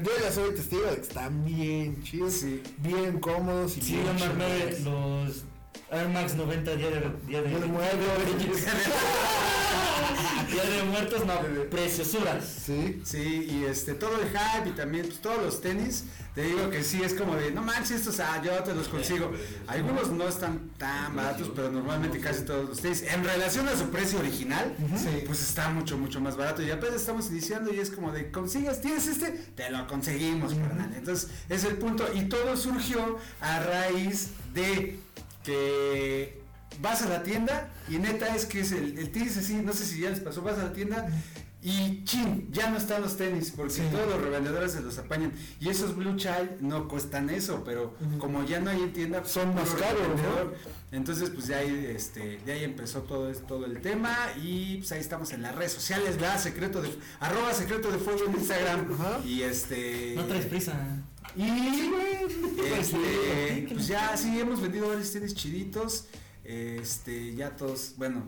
Yo 0.03 0.11
ya 0.23 0.33
soy 0.33 0.55
testigo 0.55 0.83
de 0.83 0.95
que 0.97 1.03
están 1.03 1.45
bien 1.45 2.03
chidos, 2.03 2.33
Sí. 2.35 2.63
bien 2.79 3.21
cómodos 3.21 3.77
y 3.77 3.83
Sí, 3.83 3.93
bien 3.97 4.17
yo 4.17 4.35
me 4.35 4.81
los 4.81 5.45
Air 5.91 6.09
Max 6.09 6.35
90 6.35 6.77
día 6.77 6.91
de, 6.91 7.01
día 7.27 7.43
de, 7.43 7.51
Yo 7.51 7.61
de 7.61 7.67
muebles. 7.67 8.65
día 10.51 10.65
de 10.65 10.83
muertos, 10.85 11.25
no, 11.27 11.41
preciosuras. 11.71 12.45
Sí. 12.67 13.01
Sí, 13.05 13.47
y 13.51 13.65
este, 13.65 13.95
todo 13.95 14.13
el 14.21 14.29
hype 14.29 14.69
y 14.69 14.73
también 14.73 15.07
pues, 15.07 15.21
todos 15.21 15.43
los 15.43 15.61
tenis, 15.61 16.05
te 16.35 16.43
digo 16.43 16.71
que 16.71 16.83
sí 16.85 17.03
es 17.03 17.15
como 17.15 17.35
de, 17.37 17.51
no 17.51 17.63
manches, 17.63 18.01
estos, 18.01 18.21
ah, 18.21 18.41
yo 18.45 18.53
te 18.63 18.75
los 18.75 18.89
consigo. 18.89 19.33
Algunos 19.67 20.09
no 20.11 20.29
están 20.29 20.71
tan 20.77 21.17
baratos, 21.17 21.51
pero 21.55 21.71
normalmente 21.71 22.21
casi 22.21 22.43
todos 22.43 22.69
los 22.69 22.81
tenis, 22.81 23.03
en 23.03 23.25
relación 23.25 23.69
a 23.69 23.77
su 23.77 23.89
precio 23.91 24.19
original, 24.19 24.75
Sí. 24.97 25.23
pues 25.27 25.41
está 25.43 25.71
mucho, 25.71 25.97
mucho 25.99 26.21
más 26.21 26.37
barato. 26.37 26.63
Y 26.63 26.71
apenas 26.71 26.97
estamos 26.97 27.31
iniciando 27.31 27.73
y 27.73 27.79
es 27.81 27.91
como 27.91 28.13
de, 28.13 28.31
consigues, 28.31 28.81
tienes 28.81 29.07
este, 29.07 29.31
te 29.31 29.71
lo 29.71 29.87
conseguimos, 29.87 30.55
carnal. 30.55 30.93
Entonces, 30.97 31.31
es 31.49 31.65
el 31.65 31.77
punto. 31.79 32.07
Y 32.15 32.25
todo 32.25 32.57
surgió 32.57 33.19
a 33.41 33.61
raíz 33.61 34.29
de 34.55 34.99
que 35.47 36.43
vas 36.81 37.03
a 37.03 37.09
la 37.09 37.23
tienda 37.23 37.69
y 37.89 37.99
neta 37.99 38.35
es 38.35 38.45
que 38.45 38.61
es 38.61 38.73
el, 38.73 38.99
el 38.99 39.11
tenis 39.13 39.37
así, 39.37 39.55
no 39.55 39.73
sé 39.73 39.87
si 39.87 40.01
ya 40.01 40.11
les 40.11 40.21
pasó, 40.21 40.43
vas 40.43 40.59
a 40.59 40.65
la 40.65 40.73
tienda 40.73 41.09
y 41.69 42.05
chin, 42.05 42.49
ya 42.53 42.71
no 42.71 42.77
están 42.77 43.03
los 43.03 43.17
tenis 43.17 43.53
porque 43.57 43.73
Sí. 43.73 43.83
todos 43.91 44.09
los 44.09 44.21
revendedores 44.23 44.71
se 44.73 44.81
los 44.83 44.97
apañan 44.99 45.33
y 45.59 45.69
esos 45.69 45.97
Blue 45.97 46.15
Child 46.17 46.61
no 46.61 46.87
cuestan 46.87 47.29
eso, 47.29 47.63
pero 47.65 47.97
como 48.19 48.45
ya 48.45 48.61
no 48.61 48.71
hay 48.71 48.81
en 48.83 48.93
tienda 48.93 49.21
pues, 49.21 49.33
Son 49.33 49.53
más 49.55 49.71
caros. 49.71 50.07
Entonces 50.93 51.31
pues 51.31 51.49
de 51.49 51.55
ahí 51.57 51.87
este 51.97 52.39
de 52.47 52.53
ahí 52.53 52.63
empezó 52.65 53.01
todo 53.03 53.33
todo 53.33 53.67
el 53.67 53.81
tema 53.81 54.17
y 54.41 54.77
pues 54.77 54.93
ahí 54.93 55.01
estamos 55.01 55.33
en 55.33 55.43
las 55.43 55.57
redes 55.57 55.73
sociales, 55.73 56.15
¿verdad? 56.21 56.39
Secreto 56.41 56.81
de 56.81 56.91
arroba 57.19 57.53
secreto 57.53 57.91
de 57.91 57.99
fuego 57.99 58.27
en 58.27 58.35
Instagram 58.37 58.87
y 59.25 59.43
este 59.43 60.13
No 60.15 60.25
traes 60.27 60.47
prisa. 60.47 60.75
y 61.37 61.91
este, 62.79 63.67
pues 63.73 63.87
ya 63.89 64.17
sí 64.17 64.39
hemos 64.39 64.61
vendido 64.61 64.89
varios 64.89 65.13
tenis 65.13 65.35
chiditos. 65.35 66.07
Este, 66.45 67.35
ya 67.35 67.57
todos, 67.57 67.95
bueno, 67.97 68.23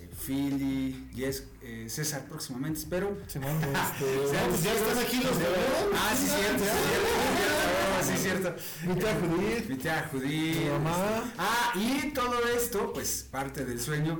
eh, 0.00 0.08
Philly, 0.24 1.08
Yes, 1.14 1.44
César 1.90 2.24
próximamente, 2.28 2.78
espero. 2.80 3.16
Simón, 3.26 3.56
este, 3.62 4.32
Ya, 4.32 4.42
vamos, 4.42 4.62
ya 4.62 4.72
están 4.72 4.98
aquí 4.98 5.22
los 5.22 5.38
de 5.38 5.44
Ah, 5.94 6.14
sí, 6.18 6.26
cierto, 6.26 6.64
sí, 8.02 8.16
cierto, 8.18 8.54
cierto. 8.54 8.56
Mi 8.88 8.94
tía 9.00 9.14
Judith, 9.20 9.68
Mi 9.68 9.76
tía 9.76 10.08
Judith. 10.10 10.70
mamá. 10.72 11.32
Ah, 11.38 11.72
y 11.74 12.10
todo 12.12 12.46
esto, 12.56 12.92
pues 12.92 13.26
parte 13.30 13.64
del 13.64 13.80
sueño 13.80 14.18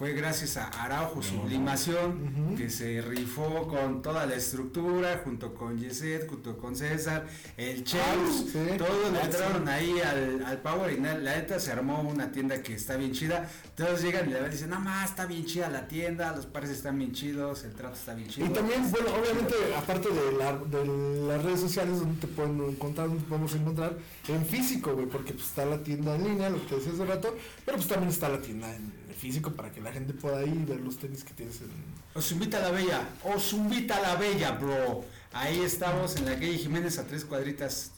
fue 0.00 0.14
gracias 0.14 0.56
a 0.56 0.68
Araujo 0.68 1.22
Sublimación, 1.22 2.46
Ujú. 2.48 2.56
que 2.56 2.70
se 2.70 3.02
rifó 3.02 3.68
con 3.68 4.00
toda 4.00 4.24
la 4.24 4.34
estructura, 4.34 5.20
junto 5.22 5.52
con 5.52 5.78
Yeset, 5.78 6.26
junto 6.26 6.56
con 6.56 6.74
César, 6.74 7.26
el 7.58 7.84
Cheus, 7.84 8.00
Ah, 8.00 8.44
sí. 8.50 8.78
todos 8.78 9.12
le 9.12 9.18
Ah, 9.18 9.24
entraron 9.26 9.68
ahí 9.68 10.00
al, 10.00 10.42
al 10.46 10.56
Power 10.62 10.90
y 10.90 11.00
la 11.02 11.16
neta 11.18 11.60
se 11.60 11.70
armó 11.72 12.00
una 12.00 12.32
tienda 12.32 12.62
que 12.62 12.72
está 12.72 12.96
bien 12.96 13.12
chida. 13.12 13.46
Todos 13.76 14.00
llegan 14.00 14.26
y 14.30 14.32
le 14.32 14.48
dicen, 14.48 14.70
no 14.70 14.80
más, 14.80 15.10
está 15.10 15.26
bien 15.26 15.44
chida 15.44 15.68
la 15.68 15.86
tienda, 15.86 16.34
los 16.34 16.46
pares 16.46 16.70
están 16.70 16.96
bien 16.98 17.12
chidos, 17.12 17.64
el 17.64 17.74
trato 17.74 17.94
está 17.96 18.14
bien 18.14 18.30
chido. 18.30 18.46
Y 18.46 18.50
también, 18.54 18.90
bueno, 18.90 19.08
obviamente, 19.14 19.54
aparte 19.76 20.08
de, 20.08 20.32
la, 20.32 20.56
de 20.56 21.26
las 21.28 21.44
redes 21.44 21.60
sociales 21.60 21.98
donde 22.00 22.18
te 22.22 22.26
pueden 22.26 22.58
encontrar, 22.64 23.08
donde 23.08 23.24
podemos 23.24 23.54
encontrar 23.54 23.98
en 24.28 24.46
físico, 24.46 24.94
güey, 24.94 25.04
porque 25.08 25.34
pues 25.34 25.44
está 25.48 25.66
la 25.66 25.82
tienda 25.82 26.16
en 26.16 26.24
línea, 26.24 26.48
lo 26.48 26.58
que 26.62 26.68
te 26.68 26.74
decía 26.76 26.92
hace 26.94 27.04
rato, 27.04 27.36
pero 27.66 27.76
pues 27.76 27.86
también 27.86 28.10
está 28.10 28.30
la 28.30 28.40
tienda 28.40 28.74
en 28.74 28.99
físico 29.20 29.52
para 29.52 29.70
que 29.70 29.80
la 29.80 29.92
gente 29.92 30.12
pueda 30.14 30.42
ir 30.42 30.54
y 30.54 30.64
ver 30.64 30.80
los 30.80 30.98
tenis 30.98 31.22
que 31.24 31.34
tienes 31.34 31.60
en... 31.60 31.68
Os 32.14 32.32
invita 32.32 32.56
a 32.58 32.60
la 32.62 32.70
bella, 32.70 33.08
os 33.22 33.52
invita 33.52 33.96
a 33.96 34.00
la 34.00 34.14
bella, 34.16 34.52
bro. 34.52 35.04
Ahí 35.32 35.60
estamos 35.60 36.16
en 36.16 36.24
la 36.24 36.34
calle 36.34 36.58
Jiménez 36.58 36.98
a 36.98 37.06
tres 37.06 37.24
cuadritas, 37.24 37.92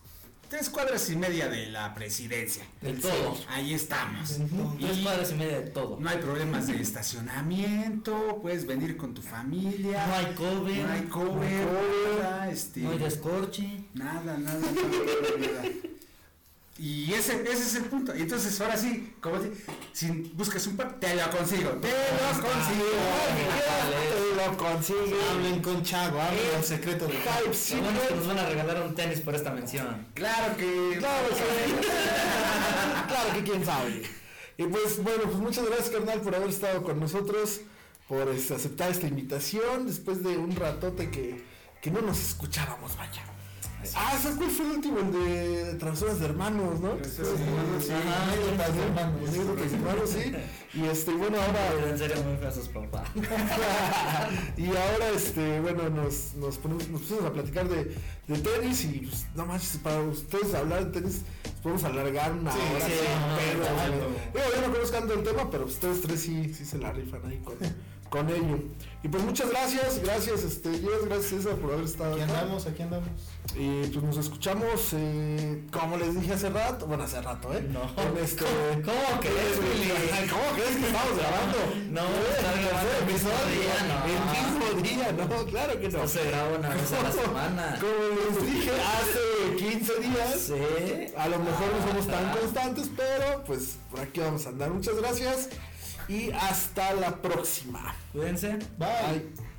tres 0.50 0.68
cuadras 0.68 1.08
y 1.08 1.16
media 1.16 1.48
de 1.48 1.66
la 1.66 1.94
presidencia. 1.94 2.64
De 2.82 2.92
todo. 2.94 3.38
Ahí 3.48 3.72
estamos. 3.72 4.38
Tres 4.80 4.98
cuadras 4.98 5.30
y 5.32 5.34
media 5.36 5.60
de 5.60 5.70
todo. 5.70 5.98
No 5.98 6.10
hay 6.10 6.18
problemas 6.18 6.66
de 6.66 6.82
estacionamiento, 6.82 8.38
puedes 8.42 8.66
venir 8.66 8.96
con 8.98 9.14
tu 9.14 9.22
familia. 9.22 10.06
No 10.06 10.14
hay 10.14 10.34
cover. 10.34 10.76
No 10.86 10.92
hay 10.92 11.02
cover, 11.02 11.64
cover, 11.64 12.22
nada, 12.22 12.50
este, 12.50 12.80
No 12.80 12.90
hay 12.90 12.98
descorche. 12.98 13.84
nada, 13.94 14.36
nada, 14.36 14.58
nada, 14.58 14.60
nada, 14.60 15.52
nada. 15.62 15.68
Y 16.78 17.12
ese, 17.12 17.42
ese 17.42 17.62
es 17.62 17.74
el 17.76 17.84
punto. 17.84 18.16
Y 18.16 18.22
entonces 18.22 18.58
ahora 18.60 18.76
sí, 18.76 19.14
como 19.20 19.40
si, 19.42 19.50
si 19.92 20.10
buscas 20.34 20.66
un 20.66 20.76
par, 20.76 20.98
te 20.98 21.14
lo 21.14 21.30
consigo, 21.30 21.70
te 21.72 21.88
lo 21.88 22.42
consigo. 22.42 22.84
Te 24.34 24.50
lo 24.50 24.56
consigue. 24.56 25.22
Hablen 25.30 25.60
con 25.60 25.82
Chago, 25.82 26.20
hablen 26.20 26.40
el 26.56 26.64
secreto 26.64 27.06
de 27.06 27.14
Hype 27.14 27.54
Secret. 27.54 28.16
nos 28.16 28.26
van 28.26 28.38
a 28.38 28.48
regalar 28.48 28.82
un 28.82 28.94
tenis 28.94 29.20
por 29.20 29.34
esta 29.34 29.52
mención. 29.52 30.06
Claro 30.14 30.56
que. 30.56 30.96
Claro 30.98 31.28
que 31.28 31.86
Claro 33.06 33.34
que 33.34 33.42
quién 33.44 33.64
sabe. 33.64 34.02
Y 34.56 34.64
pues 34.64 35.02
bueno, 35.02 35.24
pues 35.24 35.36
muchas 35.36 35.66
gracias 35.66 35.90
carnal 35.90 36.20
por 36.20 36.34
haber 36.34 36.48
estado 36.48 36.82
con 36.82 36.98
nosotros, 36.98 37.60
por 38.08 38.28
este, 38.28 38.54
aceptar 38.54 38.90
esta 38.90 39.06
invitación 39.06 39.86
después 39.86 40.22
de 40.22 40.36
un 40.38 40.54
ratote 40.56 41.10
que, 41.10 41.44
que 41.80 41.90
no 41.90 42.00
nos 42.00 42.18
escuchábamos, 42.18 42.96
vaya. 42.96 43.31
Ah, 43.94 44.18
¿sabes 44.20 44.36
cuál 44.38 44.50
fue 44.50 44.64
el 44.66 44.72
último? 44.72 44.98
El 45.00 45.12
de 45.12 45.74
Travesuras 45.74 46.18
de 46.20 46.26
Hermanos, 46.26 46.80
¿no? 46.80 46.90
Travesuras 46.90 47.38
de 47.38 47.44
Hermanos, 47.44 47.84
sí. 47.84 47.92
Ajá, 47.92 48.22
Anécdotas 48.32 48.74
de 48.76 48.82
hermanos. 48.82 49.28
Anécdotas 49.28 49.70
de 49.70 49.76
hermanos, 49.76 50.10
sí. 50.10 50.32
Y 50.74 50.84
este, 50.86 51.12
bueno, 51.12 51.36
ahora... 51.40 51.88
En 51.92 51.98
serio, 51.98 52.16
muy 52.24 52.36
feos 52.36 52.54
sus 52.54 52.68
papás. 52.68 53.08
y 54.56 54.66
ahora 54.66 55.08
este 55.14 55.60
bueno 55.60 55.90
nos, 55.90 56.34
nos, 56.36 56.56
ponemos, 56.58 56.88
nos 56.88 57.00
pusimos 57.02 57.24
a 57.24 57.32
platicar 57.32 57.68
de, 57.68 57.96
de 58.28 58.38
tenis 58.38 58.84
y 58.84 59.00
pues 59.00 59.26
no 59.34 59.44
manches 59.46 59.76
para 59.78 60.00
ustedes 60.00 60.54
hablar 60.54 60.86
de 60.86 61.00
tenis 61.00 61.22
podemos 61.62 61.84
alargar 61.84 62.32
una 62.32 62.52
Sí, 62.52 62.58
hora 62.74 62.86
sí. 62.86 62.92
Digo, 64.32 64.44
yo 64.54 64.66
no 64.66 64.72
conozco 64.72 64.98
tanto 64.98 65.14
el 65.14 65.22
tema 65.22 65.50
pero 65.50 65.66
ustedes 65.66 66.00
tres 66.00 66.20
sí, 66.20 66.54
sí 66.54 66.64
se 66.64 66.78
la 66.78 66.92
rifan 66.92 67.20
ahí 67.26 67.38
con, 67.44 67.56
con 68.12 68.28
ello 68.28 68.58
y 69.02 69.08
pues 69.08 69.24
muchas 69.24 69.48
gracias 69.48 70.00
gracias 70.02 70.44
este 70.44 70.70
Jess, 70.70 71.04
gracias 71.06 71.26
César 71.30 71.54
por 71.56 71.72
haber 71.72 71.86
estado 71.86 72.12
Aquí 72.12 72.22
acá. 72.22 72.40
andamos, 72.40 72.66
aquí 72.66 72.82
andamos. 72.82 73.08
y 73.56 73.86
pues 73.86 74.04
nos 74.04 74.16
escuchamos 74.18 74.90
eh, 74.92 75.64
como 75.72 75.96
les 75.96 76.20
dije 76.20 76.34
hace 76.34 76.50
rato 76.50 76.86
bueno 76.86 77.04
hace 77.04 77.20
rato 77.22 77.52
eh 77.54 77.66
No. 77.70 77.80
en 78.02 78.22
este 78.22 78.44
¿Cómo 78.84 79.20
crees, 79.20 79.56
Willy? 79.58 79.90
Ay, 80.12 80.28
¿Cómo 80.34 80.42
crees 80.54 80.76
que 80.76 80.86
estamos 80.86 81.16
grabando? 81.16 81.58
No, 81.92 82.02
Eh, 82.02 82.30
está 82.36 82.52
el 82.52 82.60
grabando 82.66 82.90
el 83.00 83.06
mismo 83.12 83.30
día, 83.52 83.76
no. 83.90 83.96
El 84.12 84.22
mismo 84.36 84.82
día, 84.82 85.12
no, 85.12 85.44
claro 85.46 85.80
que 85.80 85.88
no. 85.88 85.98
No 85.98 86.08
se 86.08 86.24
graba 86.24 86.58
una 86.58 86.68
vez 86.70 86.92
a 86.92 87.02
la 87.02 87.12
semana. 87.22 87.78
Como 87.80 87.92
les 88.36 88.52
dije 88.52 88.70
hace 88.70 89.56
15 89.56 89.92
días, 90.00 90.40
Sí. 90.46 91.12
a 91.16 91.28
lo 91.28 91.38
mejor 91.38 91.66
no 91.78 91.86
somos 91.88 92.06
tan 92.06 92.30
constantes, 92.38 92.90
pero 92.96 93.42
pues 93.44 93.76
por 93.90 94.00
aquí 94.00 94.20
vamos 94.20 94.46
a 94.46 94.50
andar. 94.50 94.70
Muchas 94.70 94.96
gracias 94.96 95.48
y 96.08 96.30
hasta 96.32 96.94
la 96.94 97.20
próxima. 97.22 97.94
Cuídense. 98.12 98.58
Bye. 98.78 98.88
Bye. 99.36 99.51